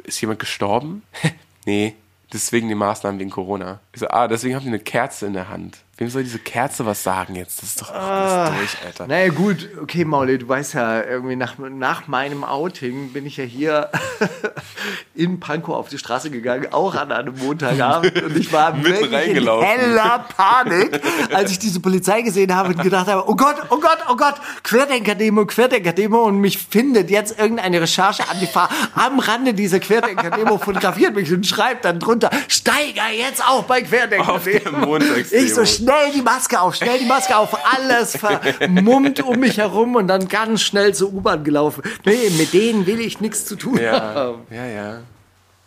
[0.03, 1.03] ist jemand gestorben?
[1.65, 1.95] nee,
[2.31, 3.79] deswegen die Maßnahmen wegen Corona.
[3.93, 5.79] Ich so, ah, deswegen haben die eine Kerze in der Hand.
[5.97, 7.61] Wem soll diese Kerze was sagen jetzt?
[7.61, 8.47] Das ist doch Ah.
[8.47, 9.07] alles durch, Alter.
[9.07, 13.45] Naja, gut, okay, Mauli, du weißt ja, irgendwie nach, nach meinem Outing bin ich ja
[13.45, 13.89] hier
[15.15, 18.21] in Pankow auf die Straße gegangen, auch an einem Montagabend.
[18.21, 20.99] Und ich war wirklich in heller Panik,
[21.33, 24.35] als ich diese Polizei gesehen habe und gedacht habe, oh Gott, oh Gott, oh Gott,
[24.63, 26.23] Querdenker-Demo, Querdenker-Demo.
[26.23, 32.01] Und mich findet jetzt irgendeine Recherche-Antifa am Rande dieser Querdenker-Demo, fotografiert mich und schreibt dann
[32.01, 34.97] drunter, Steiger jetzt auch bei Querdenker-Demo.
[35.31, 39.95] Ich so schnell die Maske auf, schnell die Maske auf, alles vermummt um mich herum
[39.95, 41.83] und dann ganz schnell zur U-Bahn gelaufen.
[42.05, 44.41] Nee, mit denen will ich nichts zu tun Ja, haben.
[44.49, 44.97] ja, ja.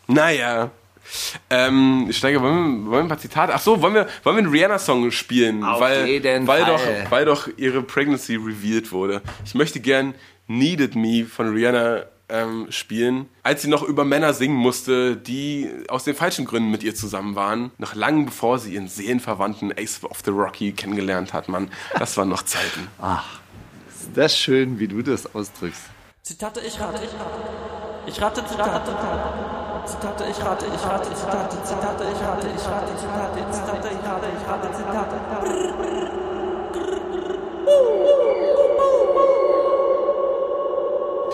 [0.07, 0.71] Naja.
[1.49, 3.53] Ähm, Steiger, wollen wir, wollen wir ein paar Zitate?
[3.55, 5.65] Ach so, wollen wir, wollen wir einen Rihanna-Song spielen?
[5.65, 6.73] Auf weil, jeden weil Fall.
[7.05, 9.23] Doch, weil doch ihre Pregnancy revealed wurde.
[9.45, 10.15] Ich möchte gern
[10.47, 16.05] Needed Me von Rihanna ähm, spielen, als sie noch über Männer singen musste, die aus
[16.05, 17.71] den falschen Gründen mit ihr zusammen waren.
[17.79, 21.71] Noch lange bevor sie ihren Seelenverwandten Ace of the Rocky kennengelernt hat, Mann.
[21.99, 22.89] Das waren noch Zeiten.
[23.89, 25.83] Ist das schön, wie du das ausdrückst.
[26.23, 27.69] Zitate, ich rate, ich rate.
[28.07, 28.97] Ich rate, Zitate.
[29.87, 34.29] Zitate, ich rate, ich rate, Zitate, Zitate, ich rate, ich rate, Zitate, Zitate, ich rate,
[34.37, 35.89] ich rate, Zitate.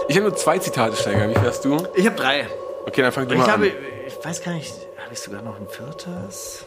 [0.08, 1.28] Ich habe nur zwei Zitate, Steiger.
[1.30, 1.86] Wie fährst du?
[1.94, 2.46] Ich habe drei.
[2.86, 3.72] Okay, dann fang du Ich mal habe, an.
[4.06, 6.64] ich weiß gar nicht, habe ich sogar noch ein viertes?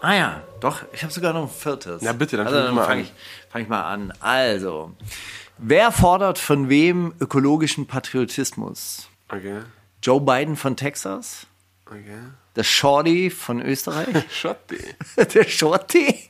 [0.00, 2.02] Ah ja, doch, ich habe sogar noch ein viertes.
[2.02, 3.06] Na bitte, dann also, mal fange an.
[3.06, 3.12] ich,
[3.50, 4.12] fang ich mal an.
[4.20, 4.92] Also,
[5.58, 9.08] wer fordert von wem ökologischen Patriotismus?
[9.28, 9.60] Okay,
[10.02, 11.46] Joe Biden von Texas?
[11.86, 12.18] okay.
[12.56, 14.08] Der Shorty von Österreich?
[14.30, 14.78] Schotti.
[15.16, 16.28] der Shorty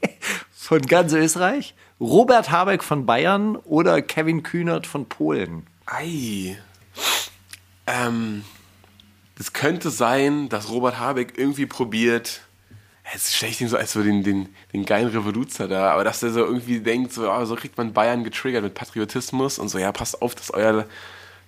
[0.52, 1.74] von ganz Österreich?
[2.00, 5.66] Robert Habeck von Bayern oder Kevin Kühnert von Polen?
[5.86, 6.56] Ei.
[7.86, 8.44] Ähm,
[9.38, 12.40] es könnte sein, dass Robert Habeck irgendwie probiert,
[13.12, 16.20] jetzt stelle ich ihn so als so den, den, den geilen Revoluzer da, aber dass
[16.20, 19.78] der so irgendwie denkt, so, ah, so kriegt man Bayern getriggert mit Patriotismus und so,
[19.78, 20.86] ja, passt auf, dass euer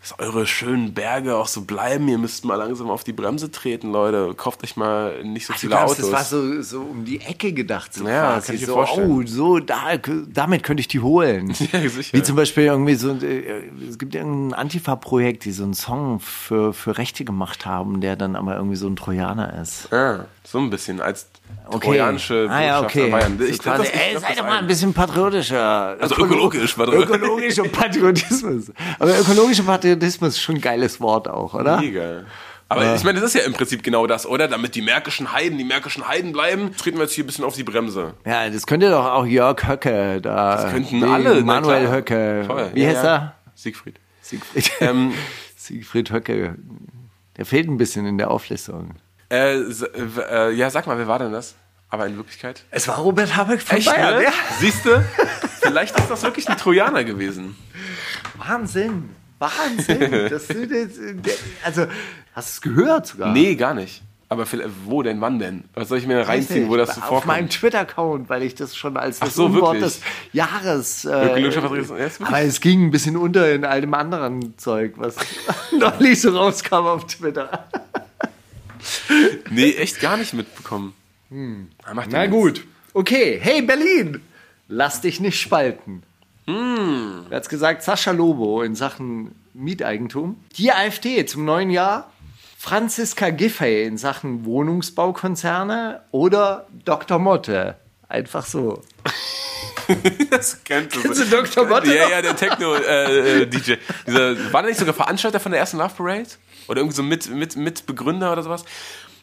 [0.09, 2.07] dass eure schönen Berge auch so bleiben.
[2.09, 4.35] Ihr müsst mal langsam auf die Bremse treten, Leute.
[4.37, 6.11] Kauft euch mal nicht so Du viele glaubst, Autos.
[6.11, 7.93] das war so, so um die Ecke gedacht.
[7.93, 8.47] So Ja, quasi.
[8.47, 9.11] kann ich mir so, vorstellen.
[9.11, 9.97] Oh, so, da,
[10.33, 11.55] damit könnte ich die holen.
[11.73, 12.17] Ja, sicher.
[12.17, 16.73] Wie zum Beispiel irgendwie so, äh, es gibt irgendein Antifa-Projekt, die so einen Song für,
[16.73, 19.93] für Rechte gemacht haben, der dann aber irgendwie so ein Trojaner ist.
[19.93, 21.29] ah, so ein bisschen als
[21.69, 21.87] Okay.
[21.87, 23.11] trojanische ah, ja, okay.
[23.11, 23.41] Bayern.
[23.43, 25.97] Ich glaub, quasi, das- ey, das doch mal ein bisschen patriotischer.
[26.01, 27.03] Also Ökolo- ökologisch, warte mal.
[27.03, 28.73] Ökologisch und Patriotismus.
[29.01, 31.81] Aber ökologischer Patriotismus ist schon ein geiles Wort auch, oder?
[31.81, 32.23] Mega.
[32.69, 34.49] Aber ich meine, das ist ja im Prinzip genau das, oder?
[34.49, 37.55] Damit die märkischen Heiden, die märkischen Heiden bleiben, treten wir jetzt hier ein bisschen auf
[37.55, 38.15] die Bremse.
[38.25, 40.57] Ja, das könnte doch auch Jörg Höcke da.
[40.63, 41.43] Das könnten alle.
[41.43, 41.89] Manuel.
[41.91, 42.45] Höcke.
[42.47, 42.71] Voll.
[42.75, 43.15] Wie Ja, heißt ja.
[43.17, 43.35] er?
[43.55, 43.97] Siegfried.
[44.21, 44.71] Siegfried.
[44.81, 45.13] Ähm,
[45.57, 46.57] Siegfried Höcke.
[47.37, 48.97] Der fehlt ein bisschen in der Auflistung.
[49.31, 51.55] Äh, äh, ja, sag mal, wer war denn das?
[51.89, 52.65] Aber in Wirklichkeit?
[52.71, 54.17] Es war Robert Habeck von Echt, Bayern.
[54.17, 54.25] ne?
[54.25, 54.33] Ja.
[54.61, 55.05] Siehst du?
[55.61, 57.57] Vielleicht ist das wirklich ein Trojaner gewesen.
[58.37, 59.11] Wahnsinn.
[59.39, 60.29] Wahnsinn.
[60.31, 60.57] Das, das,
[61.65, 61.87] also,
[62.33, 63.33] hast du es gehört sogar?
[63.33, 64.03] Nee, gar nicht.
[64.29, 64.45] Aber
[64.87, 65.65] wo denn, wann denn?
[65.75, 67.53] Was soll ich mir da reinziehen, wo das so Auf meinem vorkommt?
[67.53, 70.01] Twitter-Account, weil ich das schon als das so, Unwort wirklich?
[70.01, 70.01] des
[70.33, 71.05] Jahres.
[71.05, 75.15] Äh, aber es ging ein bisschen unter in allem anderen Zeug, was
[75.79, 77.69] noch nicht so rauskam auf Twitter.
[79.51, 80.95] Nee, echt gar nicht mitbekommen.
[81.85, 82.33] Ah, macht ja Na nichts.
[82.61, 82.65] gut.
[82.95, 84.21] Okay, hey Berlin,
[84.69, 86.03] lass dich nicht spalten.
[86.47, 87.27] Hm.
[87.29, 87.83] Wer hat's gesagt?
[87.83, 90.37] Sascha Lobo in Sachen Mieteigentum.
[90.57, 92.13] Die AfD zum neuen Jahr.
[92.59, 97.19] Franziska Giffey in Sachen Wohnungsbaukonzerne oder Dr.
[97.19, 97.77] Motte.
[98.09, 98.83] Einfach so.
[100.31, 101.13] Das Kennst sein.
[101.15, 101.65] du Dr.
[101.67, 102.11] Motte Ja, noch?
[102.11, 103.75] ja, der Techno-DJ.
[104.07, 106.27] Dieser, war der nicht sogar Veranstalter von der ersten Love Parade?
[106.69, 108.65] Oder irgendwie so mit, mit, mit Begründer oder sowas?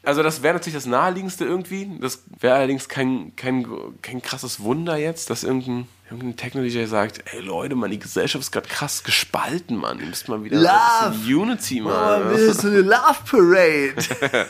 [0.04, 1.90] Also das wäre natürlich das naheliegendste irgendwie.
[2.02, 3.66] Das wäre allerdings kein, kein,
[4.02, 5.88] kein krasses Wunder jetzt, dass irgendein,
[6.18, 10.00] irgendein Techno-DJ sagt, ey Leute, Mann, die Gesellschaft ist gerade krass gespalten, Mann.
[10.00, 11.18] Ihr müsst mal wieder Love.
[11.42, 12.32] Unity, Oh, Mann.
[12.32, 13.96] das ist so eine Love Parade.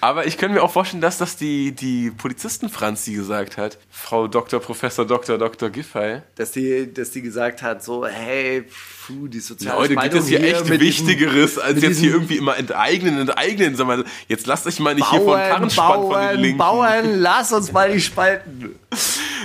[0.00, 3.78] Aber ich könnte mir auch vorstellen, dass das die, die Polizisten Franzi gesagt hat.
[3.90, 4.60] Frau Dr.
[4.60, 5.38] Professor Dr.
[5.38, 5.70] Dr.
[5.70, 6.22] Giffey.
[6.36, 8.62] dass die, dass die gesagt hat, so, hey,
[9.06, 12.12] puh, die soziale Leute, gibt Spaltung es hier echt mit diesem- Wichtigeres, als jetzt hier
[12.12, 13.76] irgendwie immer enteignen, enteignen.
[13.76, 16.58] Sag mal, jetzt lasst euch mal nicht hier von Karren spannen von den Bauern, Linken.
[16.58, 18.76] Bauern, lass uns mal nicht spalten.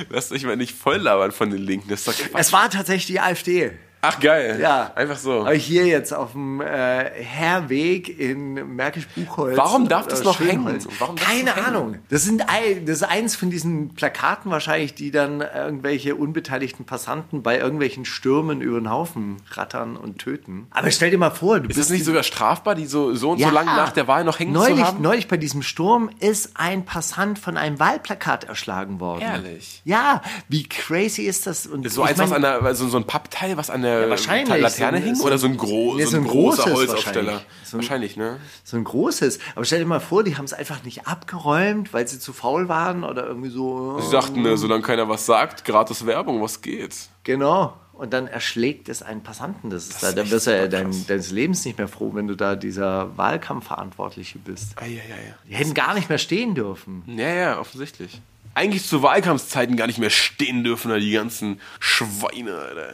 [0.09, 1.89] Lasst euch mal nicht voll labern von den Linken.
[1.89, 2.41] Das ist doch Quatsch.
[2.41, 3.71] Es war tatsächlich die AfD.
[4.09, 4.59] Ach geil.
[4.61, 4.91] Ja.
[4.95, 5.41] Einfach so.
[5.41, 9.57] Aber hier jetzt auf dem äh, Herweg in Märkisch-Buchholz.
[9.57, 10.85] Warum darf das äh, noch Schönholz.
[10.85, 10.95] hängen?
[10.99, 11.67] Warum darf das Keine noch hängen?
[11.67, 11.95] Ahnung.
[12.09, 12.41] Das, sind,
[12.85, 18.61] das ist eins von diesen Plakaten wahrscheinlich, die dann irgendwelche unbeteiligten Passanten bei irgendwelchen Stürmen
[18.61, 20.67] über den Haufen rattern und töten.
[20.71, 23.39] Aber stell dir mal vor, du Ist es nicht sogar strafbar, die so, so und
[23.39, 23.49] Ja.
[23.49, 25.01] so lange nach der Wahl noch hängen neulich, zu haben?
[25.01, 29.21] Neulich bei diesem Sturm ist ein Passant von einem Wahlplakat erschlagen worden.
[29.21, 29.81] Ehrlich?
[29.85, 31.67] Ja, wie crazy ist das?
[31.67, 34.61] Und so eins, was an der, so, so ein Pappteil, was an der wahrscheinlich.
[34.61, 35.15] Laterne So ein- hing?
[35.15, 37.25] so Oder ein- so ein, gro Nee, so ein, großer großes Holzaufsteller?
[37.33, 37.47] wahrscheinlich.
[37.63, 38.37] So ein- wahrscheinlich, ne?
[38.63, 39.39] so ein großes.
[39.55, 42.69] Aber stell dir mal vor, die haben es einfach nicht abgeräumt, weil sie zu faul
[42.69, 43.99] waren oder irgendwie so.
[43.99, 46.95] Sie dachten, ne, solange keiner was sagt, gratis Werbung, was geht?
[47.23, 47.77] Genau.
[47.93, 49.71] Und dann erschlägt es einen Passanten.
[49.71, 52.27] Das ist da, ist dann wirst du ja dein, deines Lebens nicht mehr froh, wenn
[52.27, 54.73] du da dieser Wahlkampfverantwortliche bist.
[54.75, 55.33] Ah, ja, ja, ja.
[55.49, 57.03] Die hätten gar nicht mehr stehen dürfen.
[57.07, 58.21] Ja, ja, offensichtlich.
[58.53, 62.93] Eigentlich zu Wahlkampfzeiten gar nicht mehr stehen dürfen, da die ganzen Schweine, Alter.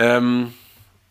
[0.00, 0.54] Ähm,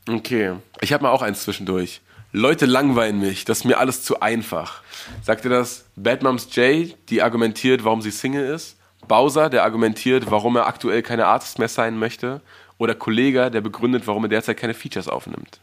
[0.10, 0.54] okay.
[0.82, 2.02] Ich habe mal auch eins zwischendurch.
[2.32, 4.82] Leute langweilen mich, das ist mir alles zu einfach.
[5.24, 5.86] Sagt ihr das?
[5.96, 8.78] Bad Moms J, die argumentiert, warum sie Single ist.
[9.08, 12.42] Bowser, der argumentiert, warum er aktuell keine Artist mehr sein möchte.
[12.78, 15.60] Oder Kollega, der begründet, warum er derzeit keine Features aufnimmt.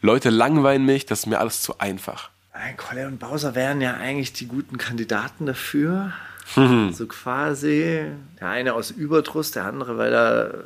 [0.00, 2.30] Leute langweilen mich, das ist mir alles zu einfach.
[2.52, 6.12] Ein Kolle und Bowser wären ja eigentlich die guten Kandidaten dafür.
[6.92, 8.04] so quasi.
[8.40, 10.64] Der eine aus Überdruss, der andere, weil er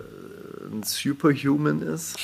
[0.72, 2.16] ein Superhuman ist.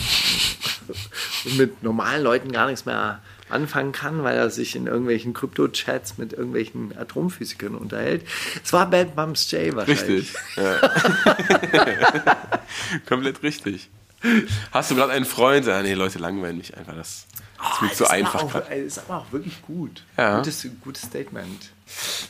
[1.44, 3.20] und mit normalen Leuten gar nichts mehr
[3.50, 8.26] anfangen kann, weil er sich in irgendwelchen Krypto-Chats mit irgendwelchen Atomphysikern unterhält.
[8.62, 10.34] Es war Bad Bums J wahrscheinlich.
[10.34, 10.34] Richtig.
[10.56, 10.80] Ja.
[13.08, 13.88] Komplett richtig.
[14.72, 15.68] Hast du gerade einen Freund?
[15.68, 16.94] Ah, nee, Leute langweilen mich einfach.
[16.94, 18.42] Das ist mir Ah, zu ist einfach.
[18.42, 20.04] Aber auch, ist aber auch wirklich gut.
[20.16, 20.38] Ja.
[20.38, 21.70] Gutes, gutes Statement.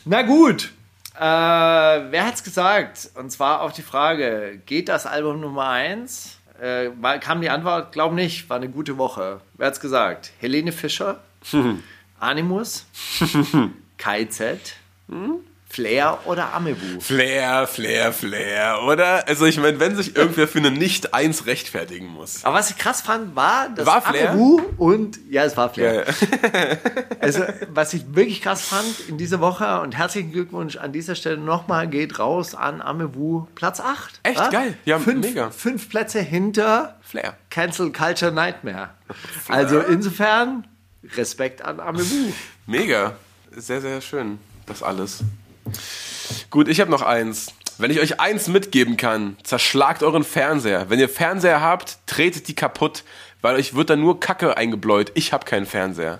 [0.05, 0.71] Na gut.
[1.19, 3.09] Äh, wer hat's gesagt?
[3.15, 6.37] Und zwar auf die Frage: Geht das Album Nummer 1?
[6.61, 9.41] Äh, kam die Antwort, glaub nicht, war eine gute Woche.
[9.55, 10.31] Wer hat's gesagt?
[10.39, 11.19] Helene Fischer,
[12.19, 12.85] Animus,
[13.97, 14.75] KZ,
[15.71, 16.99] Flair oder Amebu?
[16.99, 19.27] Flair, Flair, Flair, oder?
[19.27, 22.43] Also ich meine, wenn sich irgendwer für eine Nicht-Eins rechtfertigen muss.
[22.43, 24.31] Aber was ich krass fand, war das War Flair?
[24.31, 26.05] Amebu und ja, es war Flair.
[26.07, 26.77] Ja,
[27.19, 31.37] Also, was ich wirklich krass fand in dieser Woche und herzlichen Glückwunsch an dieser Stelle
[31.37, 34.21] nochmal geht raus an Amewu Platz 8.
[34.23, 34.75] Echt geil.
[34.85, 35.51] Ja, fünf, mega.
[35.51, 37.37] Fünf Plätze hinter Flair.
[37.51, 38.89] Cancel Culture Nightmare.
[39.47, 40.65] Also insofern
[41.15, 42.31] Respekt an Amewu.
[42.65, 43.13] Mega.
[43.51, 44.39] Sehr, sehr schön.
[44.65, 45.23] Das alles.
[46.49, 47.53] Gut, ich habe noch eins.
[47.77, 50.89] Wenn ich euch eins mitgeben kann, zerschlagt euren Fernseher.
[50.89, 53.03] Wenn ihr Fernseher habt, tretet die kaputt,
[53.41, 55.11] weil euch wird da nur Kacke eingebläut.
[55.15, 56.19] Ich habe keinen Fernseher.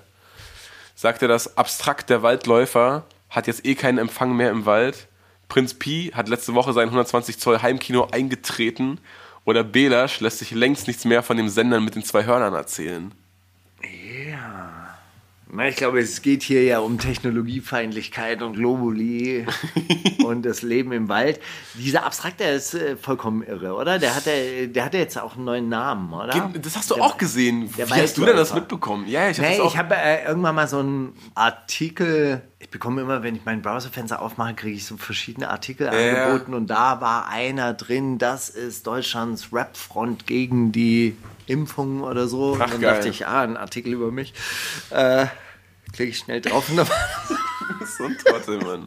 [0.94, 5.06] Sagte das abstrakt der Waldläufer, hat jetzt eh keinen Empfang mehr im Wald.
[5.48, 8.98] Prinz Pi hat letzte Woche sein 120 Zoll Heimkino eingetreten.
[9.44, 13.12] Oder Belasch lässt sich längst nichts mehr von dem Sendern mit den zwei Hörnern erzählen.
[15.52, 19.46] Na, ich glaube, es geht hier ja um Technologiefeindlichkeit und Globuli
[20.24, 21.40] und das Leben im Wald.
[21.74, 23.98] Dieser Abstrakte ist äh, vollkommen irre, oder?
[23.98, 26.52] Der hat, ja- der hat jetzt auch einen neuen Namen, oder?
[26.62, 27.68] Das hast du Der- auch gesehen.
[27.68, 29.08] Wie der hast du denn das mitbekommen?
[29.08, 32.42] Ja, ich hab Nee, ich habe äh, irgendwann mal so einen Artikel.
[32.60, 36.26] Ich bekomme immer, wenn ich mein Browserfenster aufmache, kriege ich so verschiedene Artikel ja.
[36.26, 41.16] angeboten und da war einer drin, das ist Deutschlands Rapfront gegen die
[41.50, 42.56] Impfung oder so.
[42.58, 42.94] Ach, und dann geil.
[42.94, 44.32] dachte ich, ah, ein Artikel über mich.
[44.90, 45.26] Äh,
[45.92, 46.86] klicke ich schnell drauf und dann
[47.98, 48.86] so ein Trottel, Mann.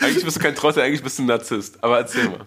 [0.00, 1.82] Eigentlich bist du kein Trottel, eigentlich bist du ein Narzisst.
[1.82, 2.44] Aber erzähl mal.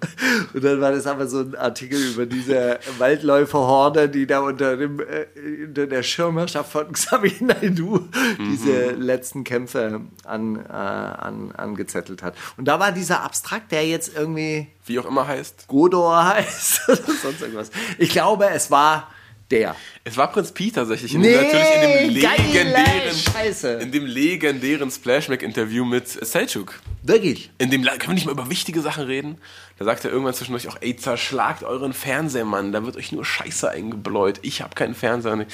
[0.54, 5.00] Und dann war das aber so ein Artikel über diese Waldläuferhorde, die da unter, dem,
[5.00, 8.02] äh, unter der Schirmherrschaft von Xavier Naidoo
[8.40, 12.36] diese letzten Kämpfe an, äh, an, angezettelt hat.
[12.58, 15.68] Und da war dieser Abstrakt, der jetzt irgendwie Wie auch immer heißt.
[15.68, 17.72] Godor heißt oder sonst irgendwas.
[17.98, 19.10] Ich glaube, es war
[19.52, 19.76] der.
[20.04, 21.14] Es war Prinz Pi tatsächlich.
[21.16, 23.70] In Nee, dem, natürlich in dem legendären, Scheiße.
[23.74, 26.80] in dem legendären Splashback-Interview mit Selchuk.
[27.04, 27.50] Wirklich.
[27.58, 29.38] In dem, können wir nicht mal über wichtige Sachen reden?
[29.78, 32.72] Da sagt er irgendwann zwischendurch auch, ey, zerschlagt euren Fernseher, Mann.
[32.72, 34.40] Da wird euch nur Scheiße eingebläut.
[34.44, 35.40] Ich habe keinen Fernseher.
[35.42, 35.48] Ich-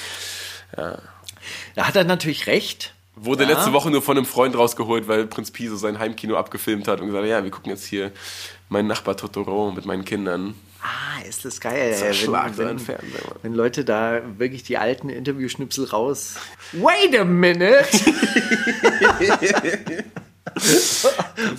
[1.74, 2.92] Da hat er natürlich recht.
[3.14, 3.50] Wurde Ja.
[3.50, 7.00] letzte Woche nur von einem Freund rausgeholt, weil Prinz Pi so sein Heimkino abgefilmt hat
[7.00, 8.12] und gesagt, ja, wir gucken jetzt hier
[8.68, 10.54] meinen Nachbar Totoro mit meinen Kindern.
[10.86, 11.96] Ah, ist das geil.
[12.00, 13.38] Ey, Schlag wenn, wenn, Fernseher, Mann.
[13.42, 16.36] wenn Leute da wirklich die alten Interviewschnipsel raus.
[16.72, 17.84] Wait a minute!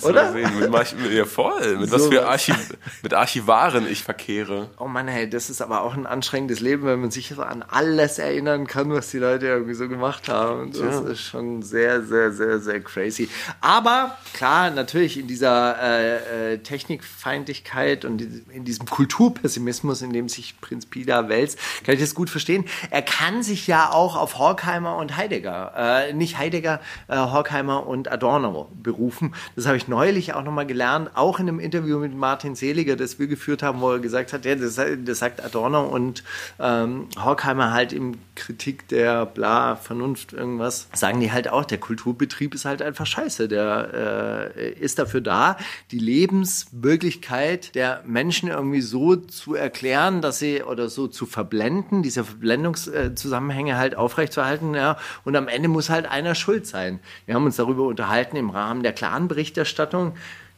[0.02, 0.32] Oder?
[0.32, 1.78] Sehen, mit, ja, voll.
[1.78, 2.26] Mit was So für was.
[2.26, 4.70] Archiv mit Archivaren ich verkehre.
[4.78, 8.18] Oh Mann, hey, das ist aber auch ein anstrengendes Leben, wenn man sich an alles
[8.18, 10.72] erinnern kann, was die Leute irgendwie so gemacht haben.
[10.72, 13.28] Das ist schon sehr, sehr, sehr, sehr crazy.
[13.60, 20.60] Aber klar, natürlich in dieser äh, äh, Technikfeindlichkeit und in diesem Kulturpessimismus, in dem sich
[20.60, 22.64] Prinz Pida wälzt, kann ich das gut verstehen.
[22.90, 28.10] Er kann sich ja auch auf Horkheimer und Heidegger, äh, nicht Heidegger, äh, Horkheimer und
[28.10, 29.34] Adorno berufen.
[29.54, 33.18] Das habe ich neulich auch nochmal gelernt, auch in einem Interview mit Martin Seliger, das
[33.18, 36.24] wir geführt haben, wo er gesagt hat, ja, das, das sagt Adorno und
[36.58, 42.54] ähm, Horkheimer halt in Kritik der bla Vernunft irgendwas, sagen die halt auch, der Kulturbetrieb
[42.54, 43.46] ist halt einfach scheiße.
[43.48, 45.58] Der äh, ist dafür da,
[45.90, 52.24] die Lebenswirklichkeit der Menschen irgendwie so zu erklären, dass sie oder so zu verblenden, diese
[52.24, 57.00] Verblendungszusammenhänge halt aufrechtzuerhalten, ja, und am Ende muss halt einer schuld sein.
[57.26, 60.14] Wir haben uns darüber unterhalten im Rahmen der Clan-Berichterstattung,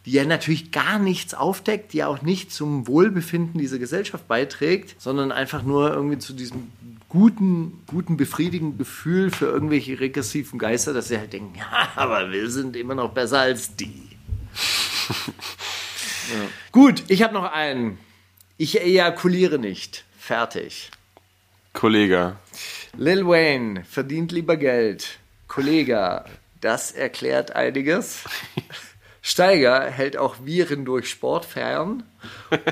[0.06, 5.00] die ja natürlich gar nichts aufdeckt, die ja auch nicht zum Wohlbefinden dieser Gesellschaft beiträgt,
[5.00, 6.72] sondern einfach nur irgendwie zu diesem
[7.08, 12.48] guten, guten, befriedigenden Gefühl für irgendwelche regressiven Geister, dass sie halt denken, ja, aber wir
[12.48, 14.08] sind immer noch besser als die.
[15.26, 16.48] ja.
[16.72, 17.98] Gut, ich habe noch einen.
[18.56, 20.04] Ich ejakuliere nicht.
[20.18, 20.90] Fertig.
[21.72, 22.36] Kollege.
[22.96, 25.18] Lil Wayne verdient lieber Geld.
[25.46, 26.24] Kollege,
[26.60, 28.20] das erklärt einiges.
[29.22, 32.02] Steiger hält auch Viren durch Sport fern.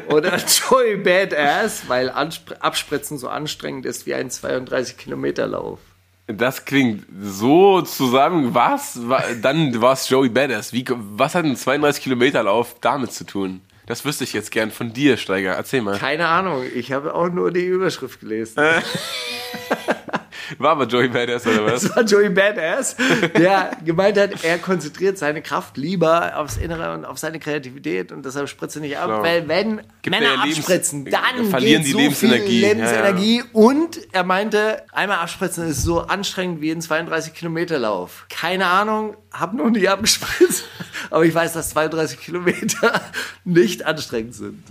[0.08, 0.36] Oder
[0.70, 5.78] Joey Badass, weil Anspr Abspritzen so anstrengend ist wie ein 32 Kilometer Lauf.
[6.26, 8.54] Das klingt so zusammen.
[8.54, 9.08] Was?
[9.08, 10.72] Wa- Dann war es Joey Badass.
[10.72, 13.60] Wie, was hat ein 32 Kilometer Lauf damit zu tun?
[13.86, 15.52] Das wüsste ich jetzt gern von dir, Steiger.
[15.54, 15.96] Erzähl mal.
[15.98, 18.62] Keine Ahnung, ich habe auch nur die Überschrift gelesen.
[20.58, 21.82] War aber Joey Badass oder was?
[21.82, 22.96] Das war Joey Badass,
[23.36, 28.24] der gemeint hat, er konzentriert seine Kraft lieber aufs Innere und auf seine Kreativität und
[28.24, 29.22] deshalb spritze nicht ab, Klar.
[29.22, 32.60] weil wenn Gibt Männer ja abspritzen, dann verlieren geht die so viel Lebensenergie.
[32.60, 38.26] Ja, Lebensenergie und er meinte, einmal abspritzen ist so anstrengend wie ein 32 Kilometer Lauf.
[38.30, 40.64] Keine Ahnung, hab noch nie abgespritzt,
[41.10, 43.00] aber ich weiß, dass 32 Kilometer
[43.44, 44.64] nicht anstrengend sind.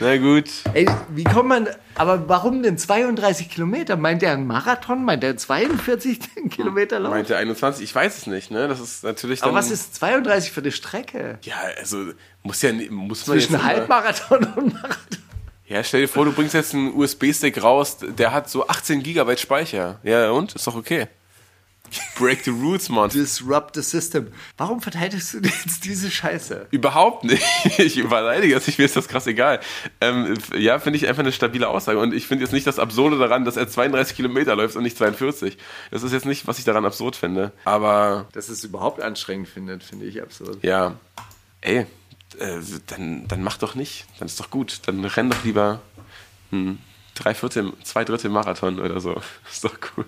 [0.00, 0.50] Na gut.
[0.74, 3.96] Ey, wie kommt man, aber warum denn 32 Kilometer?
[3.96, 5.04] Meint er einen Marathon?
[5.04, 6.18] Meint er einen 42
[6.50, 7.12] Kilometer Lauf?
[7.12, 8.66] Meinte 21, ich weiß es nicht, ne?
[8.66, 9.50] Das ist natürlich dann.
[9.50, 11.38] Aber was ist 32 für eine Strecke?
[11.42, 12.12] Ja, also
[12.42, 15.18] muss ja muss man Zwischen jetzt Halbmarathon und Marathon.
[15.66, 19.38] Ja, stell dir vor, du bringst jetzt einen USB-Stick raus, der hat so 18 Gigabyte
[19.38, 20.00] Speicher.
[20.02, 20.54] Ja, und?
[20.54, 21.08] Ist doch okay.
[22.16, 23.10] Break the rules, Mann.
[23.10, 24.28] Disrupt the system.
[24.56, 26.66] Warum verteidigst du jetzt diese Scheiße?
[26.70, 27.42] Überhaupt nicht.
[27.78, 29.60] Ich überleidige das, ich mir ist das krass egal.
[30.00, 31.98] Ähm, ja, finde ich einfach eine stabile Aussage.
[31.98, 34.96] Und ich finde jetzt nicht das Absurde daran, dass er 32 Kilometer läuft und nicht
[34.98, 35.56] 42.
[35.90, 37.52] Das ist jetzt nicht, was ich daran absurd finde.
[37.64, 40.58] Aber Dass es überhaupt anstrengend findet, finde ich absurd.
[40.62, 40.94] ja,
[41.60, 41.86] ey,
[42.38, 44.06] äh, dann, dann mach doch nicht.
[44.18, 44.80] Dann ist doch gut.
[44.86, 45.80] Dann renn doch lieber
[46.52, 46.78] ein
[47.14, 49.20] drei Viertel, zwei Drittel Marathon oder so.
[49.50, 50.06] Ist doch cool.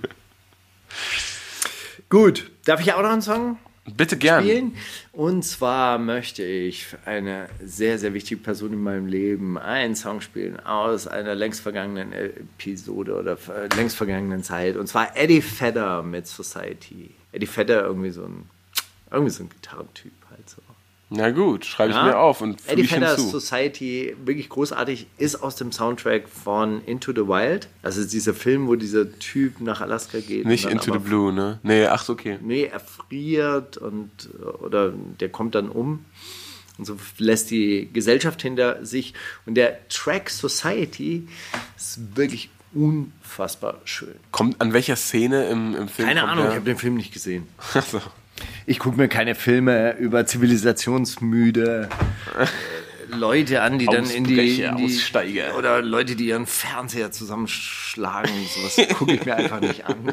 [2.11, 3.56] Gut, darf ich auch noch einen Song
[3.96, 4.42] Bitte gern.
[4.42, 4.76] spielen?
[5.12, 10.20] Und zwar möchte ich für eine sehr, sehr wichtige Person in meinem Leben einen Song
[10.20, 14.76] spielen aus einer längst vergangenen Episode oder äh, längst vergangenen Zeit.
[14.76, 17.11] Und zwar Eddie Vedder mit Society.
[17.30, 18.50] Eddie Vedder irgendwie so ein,
[19.11, 20.62] irgendwie so ein Gitarrentyp halt so.
[21.12, 22.04] Na gut, schreibe ich Ja.
[22.04, 23.28] mir auf und füge Eddie ich hinzu.
[23.28, 27.66] Society, wirklich großartig, ist aus dem Soundtrack von Into the Wild.
[27.82, 30.46] Also dieser Film, wo dieser Typ nach Alaska geht.
[30.46, 31.58] Nicht Into the Blue, ne?
[31.64, 32.38] Nee, ach so, okay.
[32.40, 34.08] Nee, er friert und
[34.61, 36.04] oder der kommt dann um
[36.78, 39.12] und so lässt die Gesellschaft hinter sich.
[39.46, 41.26] Und der Track Society
[41.76, 44.14] ist wirklich unfassbar schön.
[44.30, 46.06] Kommt an welcher Szene im, im Film?
[46.06, 46.52] Keine kommt Ahnung, der?
[46.52, 47.48] ich habe den Film nicht gesehen.
[47.74, 48.00] Ach so.
[48.66, 51.88] Ich gucke mir keine Filme über zivilisationsmüde
[52.38, 52.47] äh,
[53.14, 55.57] Leute an, die dann in die, in die Aussteiger.
[55.57, 58.32] oder Leute, die ihren Fernseher zusammenschlagen.
[58.49, 60.12] Sowas gucke ich mir einfach nicht an.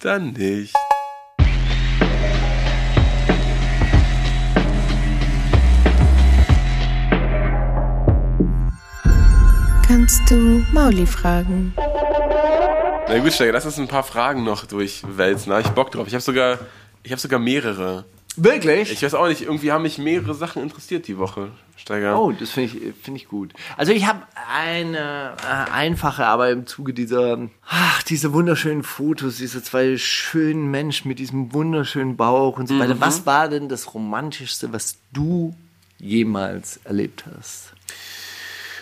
[0.00, 0.74] Dann nicht.
[9.86, 11.74] Kannst du Mauli fragen?
[13.08, 15.50] Na gut, Steiger, lass uns ein paar Fragen noch durchwälzen.
[15.50, 16.06] Da hab ich Bock drauf.
[16.06, 16.58] Ich habe sogar,
[17.02, 18.04] ich habe sogar mehrere.
[18.36, 18.90] Wirklich?
[18.90, 22.18] Ich weiß auch nicht, irgendwie haben mich mehrere Sachen interessiert die Woche, Steiger.
[22.18, 23.52] Oh, das finde ich, finde ich gut.
[23.76, 29.62] Also ich habe eine äh, einfache, aber im Zuge dieser, ach, diese wunderschönen Fotos, diese
[29.62, 32.98] zwei schönen Menschen mit diesem wunderschönen Bauch und so weiter.
[33.00, 35.54] Was war denn das Romantischste, was du
[35.98, 37.74] jemals erlebt hast?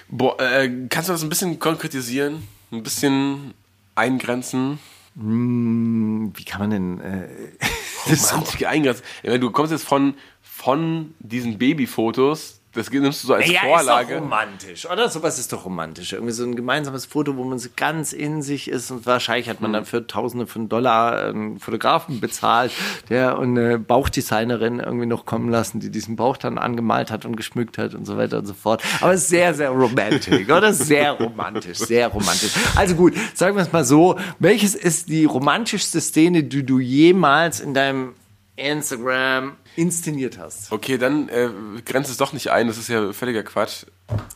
[0.09, 2.47] Boah, äh, kannst du das ein bisschen konkretisieren?
[2.71, 3.55] Ein bisschen
[4.01, 4.79] eingrenzen?
[5.15, 7.29] Wie kann man denn äh,
[8.09, 9.05] das Romantik eingrenzen.
[9.23, 14.15] Du kommst jetzt von, von diesen Babyfotos, das nimmst du so als ja, Vorlage.
[14.15, 15.09] ist doch romantisch, oder?
[15.09, 16.13] Sowas ist doch romantisch.
[16.13, 19.61] Irgendwie so ein gemeinsames Foto, wo man so ganz in sich ist und wahrscheinlich hat
[19.61, 22.71] man dann für Tausende von Dollar einen Fotografen bezahlt,
[23.09, 27.37] der und eine Bauchdesignerin irgendwie noch kommen lassen, die diesen Bauch dann angemalt hat und
[27.37, 28.85] geschmückt hat und so weiter und so fort.
[29.01, 30.73] Aber es ist sehr, sehr romantisch, oder?
[30.73, 32.53] Sehr romantisch, sehr romantisch.
[32.77, 34.17] Also gut, sagen wir es mal so.
[34.39, 38.15] Welches ist die romantischste Szene, die du jemals in deinem
[38.61, 40.71] Instagram inszeniert hast?
[40.73, 41.49] Okay, dann äh,
[41.85, 43.85] grenzt es doch nicht ein, das ist ja völliger Quatsch.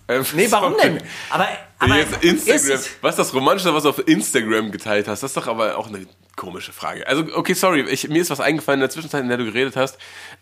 [0.09, 1.01] Ähm, Nee, warum denn?
[1.31, 1.49] Aber,
[1.79, 2.79] aber Jetzt Instagram.
[2.79, 5.23] ist Was ist das Romantische, was du auf Instagram geteilt hast?
[5.23, 6.07] Das ist doch aber auch eine
[6.37, 7.07] komische Frage.
[7.07, 9.77] Also, okay, sorry, ich, mir ist was eingefallen in der Zwischenzeit, in der du geredet
[9.77, 9.99] hast.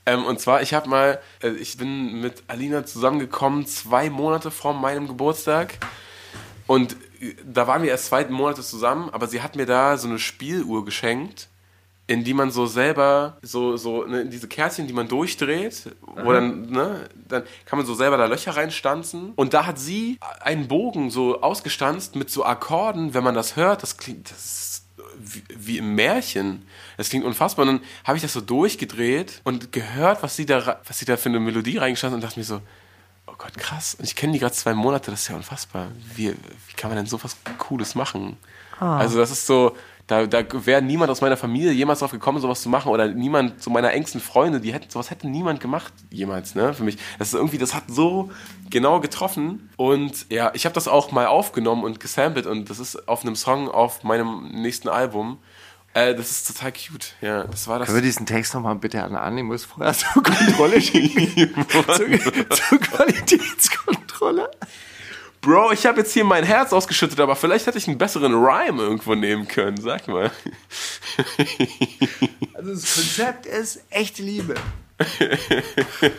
[0.07, 4.75] Ähm, und zwar, ich habe mal, äh, ich bin mit Alina zusammengekommen, zwei Monate vor
[4.75, 5.79] meinem Geburtstag.
[6.67, 10.09] Und äh, da waren wir erst zwei Monate zusammen, aber sie hat mir da so
[10.09, 11.49] eine Spieluhr geschenkt,
[12.07, 16.63] in die man so selber, so, so, ne, diese Kärtchen, die man durchdreht, wo dann,
[16.71, 19.33] ne, dann kann man so selber da Löcher reinstanzen.
[19.37, 23.83] Und da hat sie einen Bogen so ausgestanzt mit so Akkorden, wenn man das hört,
[23.83, 24.87] das klingt, das ist
[25.19, 26.67] wie, wie im Märchen.
[26.97, 27.67] Das klingt unfassbar.
[27.67, 31.17] Und dann habe ich das so durchgedreht und gehört, was sie da, was sie da
[31.17, 32.61] für eine Melodie reingestanzt und dachte mir so,
[33.27, 33.95] Oh Gott, krass.
[33.95, 35.89] Und ich kenne die gerade zwei Monate, das ist ja unfassbar.
[36.15, 38.37] Wie, wie kann man denn so was Cooles machen?
[38.99, 39.77] Also das ist so,
[40.07, 42.91] da, da wäre niemand aus meiner Familie jemals drauf gekommen, sowas zu machen.
[42.91, 46.75] Oder niemand, so meiner engsten Freunde, die hätten, sowas hätte niemand gemacht jemals, ne?
[46.75, 46.99] Für mich.
[47.19, 48.31] Das ist irgendwie, das hat so
[48.69, 49.71] genau getroffen.
[49.77, 53.37] Und ja, ich habe das auch mal aufgenommen und gesampelt und das ist auf einem
[53.37, 55.39] Song auf meinem nächsten Album.
[55.95, 57.15] Äh, das ist total cute.
[57.21, 57.87] Ja, das war das.
[57.87, 61.55] Können wir diesen Text nochmal bitte an Animus vorher zur Kontrolle schicken?
[61.69, 61.95] zur,
[62.51, 64.51] zur Qualitätskontrolle?
[65.43, 68.81] Bro, ich habe jetzt hier mein Herz ausgeschüttet, aber vielleicht hätte ich einen besseren Rhyme
[68.81, 69.77] irgendwo nehmen können.
[69.81, 70.31] Sag mal.
[72.55, 74.55] Also das Konzept ist echte Liebe.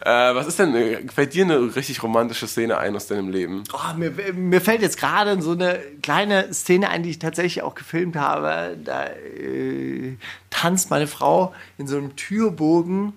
[0.00, 3.64] Äh, was ist denn, äh, fällt dir eine richtig romantische Szene ein aus deinem Leben?
[3.72, 7.74] Oh, mir, mir fällt jetzt gerade so eine kleine Szene ein, die ich tatsächlich auch
[7.74, 8.76] gefilmt habe.
[8.84, 10.16] Da äh,
[10.48, 13.14] tanzt meine Frau in so einem Türbogen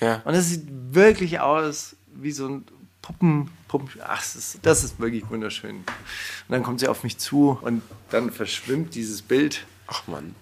[0.00, 0.20] Ja.
[0.24, 2.64] und es sieht wirklich aus wie so ein
[3.02, 3.48] Puppen.
[3.70, 5.76] Puppen ach, das ist, das ist wirklich wunderschön.
[5.76, 5.84] Und
[6.48, 9.64] dann kommt sie auf mich zu und dann verschwimmt dieses Bild.
[9.86, 10.34] Ach man.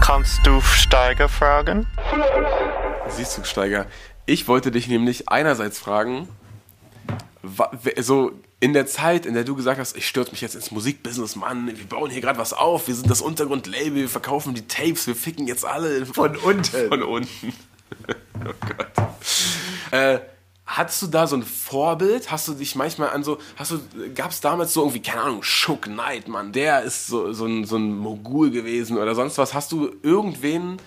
[0.00, 1.86] Kannst du Steiger fragen?
[3.10, 3.84] Siehst du, Steiger,
[4.24, 6.28] ich wollte dich nämlich einerseits fragen,
[7.98, 11.36] so in der Zeit, in der du gesagt hast, ich stürze mich jetzt ins Musikbusiness,
[11.36, 15.06] Mann, wir bauen hier gerade was auf, wir sind das Untergrundlabel, wir verkaufen die Tapes,
[15.06, 16.64] wir ficken jetzt alle Von unten.
[16.88, 17.52] Von unten.
[18.44, 19.08] oh Gott.
[19.92, 20.18] Äh,
[20.66, 22.32] hattest du da so ein Vorbild?
[22.32, 23.80] Hast du dich manchmal an so, hast du,
[24.14, 27.64] gab es damals so irgendwie, keine Ahnung, Shook Knight, Mann, der ist so, so, ein,
[27.64, 29.54] so ein Mogul gewesen oder sonst was.
[29.54, 30.78] Hast du irgendwen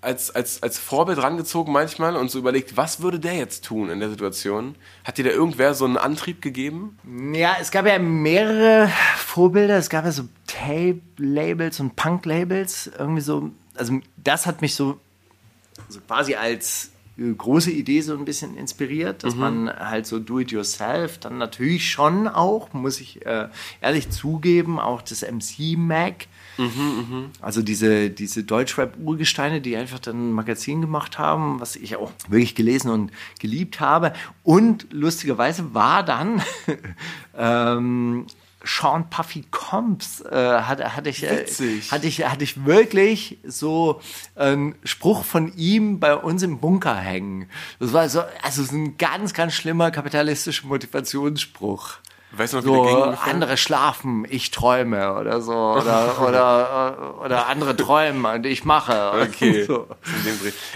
[0.00, 4.00] als, als, als Vorbild rangezogen manchmal und so überlegt, was würde der jetzt tun in
[4.00, 4.74] der Situation?
[5.02, 6.98] Hat dir da irgendwer so einen Antrieb gegeben?
[7.32, 9.78] Ja, es gab ja mehrere Vorbilder.
[9.78, 12.90] Es gab ja so Tape-Labels und Punk-Labels.
[12.98, 15.00] Irgendwie so, also das hat mich so,
[15.88, 21.18] so quasi als äh, große Idee so ein bisschen inspiriert, dass man halt so do-it-yourself,
[21.18, 23.48] dann natürlich schon auch, muss ich äh,
[23.80, 26.26] ehrlich zugeben, auch das MC Mac.
[27.40, 32.54] Also diese, diese Deutschrap-Urgesteine, die einfach dann ein Magazin gemacht haben, was ich auch wirklich
[32.54, 34.12] gelesen und geliebt habe.
[34.42, 36.42] Und lustigerweise war dann
[37.36, 38.26] ähm,
[38.64, 41.46] Sean Puffy Combs, äh, hatte, hatte, ich, äh,
[41.90, 44.00] hatte, ich, hatte ich wirklich so
[44.34, 47.48] einen Spruch von ihm bei uns im Bunker hängen.
[47.78, 51.98] Das war so, also so ein ganz, ganz schlimmer kapitalistischer Motivationsspruch.
[52.36, 53.32] Weißt du noch, wie so ungefähr?
[53.32, 59.12] andere schlafen, ich träume oder so oder oder oder andere träumen und ich mache.
[59.22, 59.66] Okay.
[59.74, 59.86] So.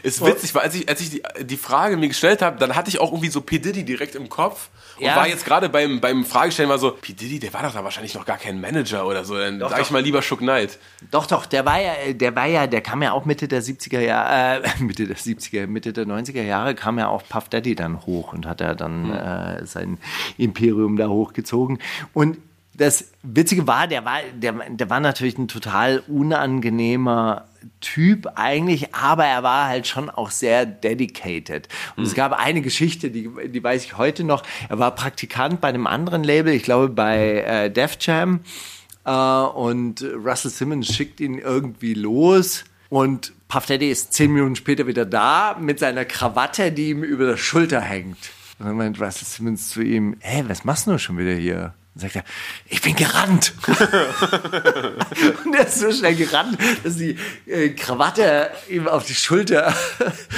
[0.02, 2.88] Ist witzig, weil als ich, als ich die, die Frage mir gestellt habe, dann hatte
[2.88, 3.58] ich auch irgendwie so P.
[3.58, 5.16] Diddy direkt im Kopf und Ja.
[5.16, 7.12] war jetzt gerade beim, beim Fragestellen war so, P.
[7.12, 9.36] Diddy, der war doch da wahrscheinlich noch gar kein Manager oder so.
[9.36, 9.90] Dann sag ich doch.
[9.90, 10.78] mal lieber Shook Knight.
[11.10, 14.00] Doch, doch, der war ja, der war ja, der kam ja auch Mitte der 70er
[14.00, 18.06] Jahre, äh, Mitte der 70er, Mitte der 90er Jahre kam ja auch Puff Daddy dann
[18.06, 19.98] hoch und hat er dann äh, sein
[20.36, 21.47] Imperium da hochgezogen.
[22.12, 22.38] Und
[22.78, 27.44] das Witzige war, der war, der, der war natürlich ein total unangenehmer
[27.80, 31.68] Typ eigentlich, aber er war halt schon auch sehr dedicated.
[31.96, 34.44] Und es gab eine Geschichte, die, die weiß ich heute noch.
[34.68, 38.40] Er war Praktikant bei einem anderen Label, ich glaube bei äh, Def Jam.
[39.04, 42.64] Äh, und Russell Simmons schickt ihn irgendwie los.
[42.90, 47.26] Und Puff Daddy ist zehn Minuten später wieder da mit seiner Krawatte, die ihm über
[47.26, 48.18] der Schulter hängt.
[48.58, 51.74] Und dann meint Russell Simmons zu ihm, hey, was machst du schon wieder hier?
[51.94, 52.24] Und sagt er,
[52.66, 53.54] ich bin gerannt.
[55.44, 59.72] und er ist so schnell gerannt, dass die äh, Krawatte ihm auf die Schulter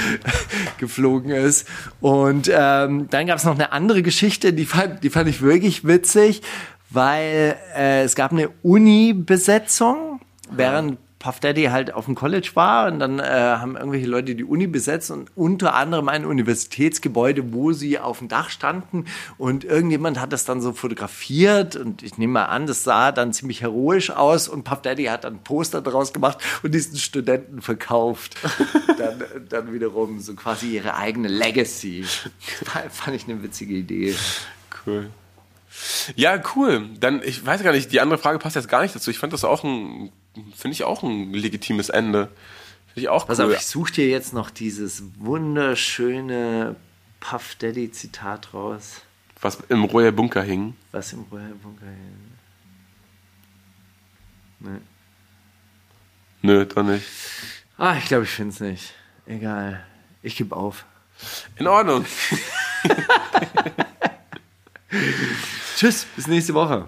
[0.77, 1.67] geflogen ist.
[1.99, 5.85] Und ähm, dann gab es noch eine andere Geschichte, die fand, die fand ich wirklich
[5.85, 6.43] witzig,
[6.91, 10.19] weil äh, es gab eine Uni-Besetzung,
[10.51, 14.43] während Puff Daddy halt auf dem College war und dann äh, haben irgendwelche Leute die
[14.43, 19.05] Uni besetzt und unter anderem ein Universitätsgebäude, wo sie auf dem Dach standen
[19.37, 23.33] und irgendjemand hat das dann so fotografiert und ich nehme mal an, das sah dann
[23.33, 27.61] ziemlich heroisch aus und Puff Daddy hat dann ein Poster draus gemacht und diesen Studenten
[27.61, 28.35] verkauft.
[28.97, 32.03] dann, dann wiederum so quasi ihre eigene Legacy.
[32.89, 34.15] Fand ich eine witzige Idee.
[34.85, 35.11] Cool.
[36.15, 36.89] Ja, cool.
[36.99, 39.09] Dann, ich weiß gar nicht, die andere Frage passt jetzt gar nicht dazu.
[39.09, 40.11] Ich fand das auch ein,
[40.55, 42.27] finde ich auch ein legitimes Ende.
[42.93, 43.45] Finde ich auch Pass cool.
[43.53, 46.75] auf, ich suche dir jetzt noch dieses wunderschöne
[47.19, 49.01] Puff Daddy Zitat raus,
[49.41, 50.75] Was im Royal Bunker hing.
[50.91, 52.31] was im Royal Bunker hin.
[54.59, 54.79] Nee.
[56.43, 57.05] Nö, doch nicht.
[57.77, 58.93] Ah, ich glaube, ich finde es nicht.
[59.25, 59.83] Egal.
[60.23, 60.85] Ich gebe auf.
[61.57, 62.05] In Ordnung.
[65.77, 66.87] Tschüss, bis nächste Woche.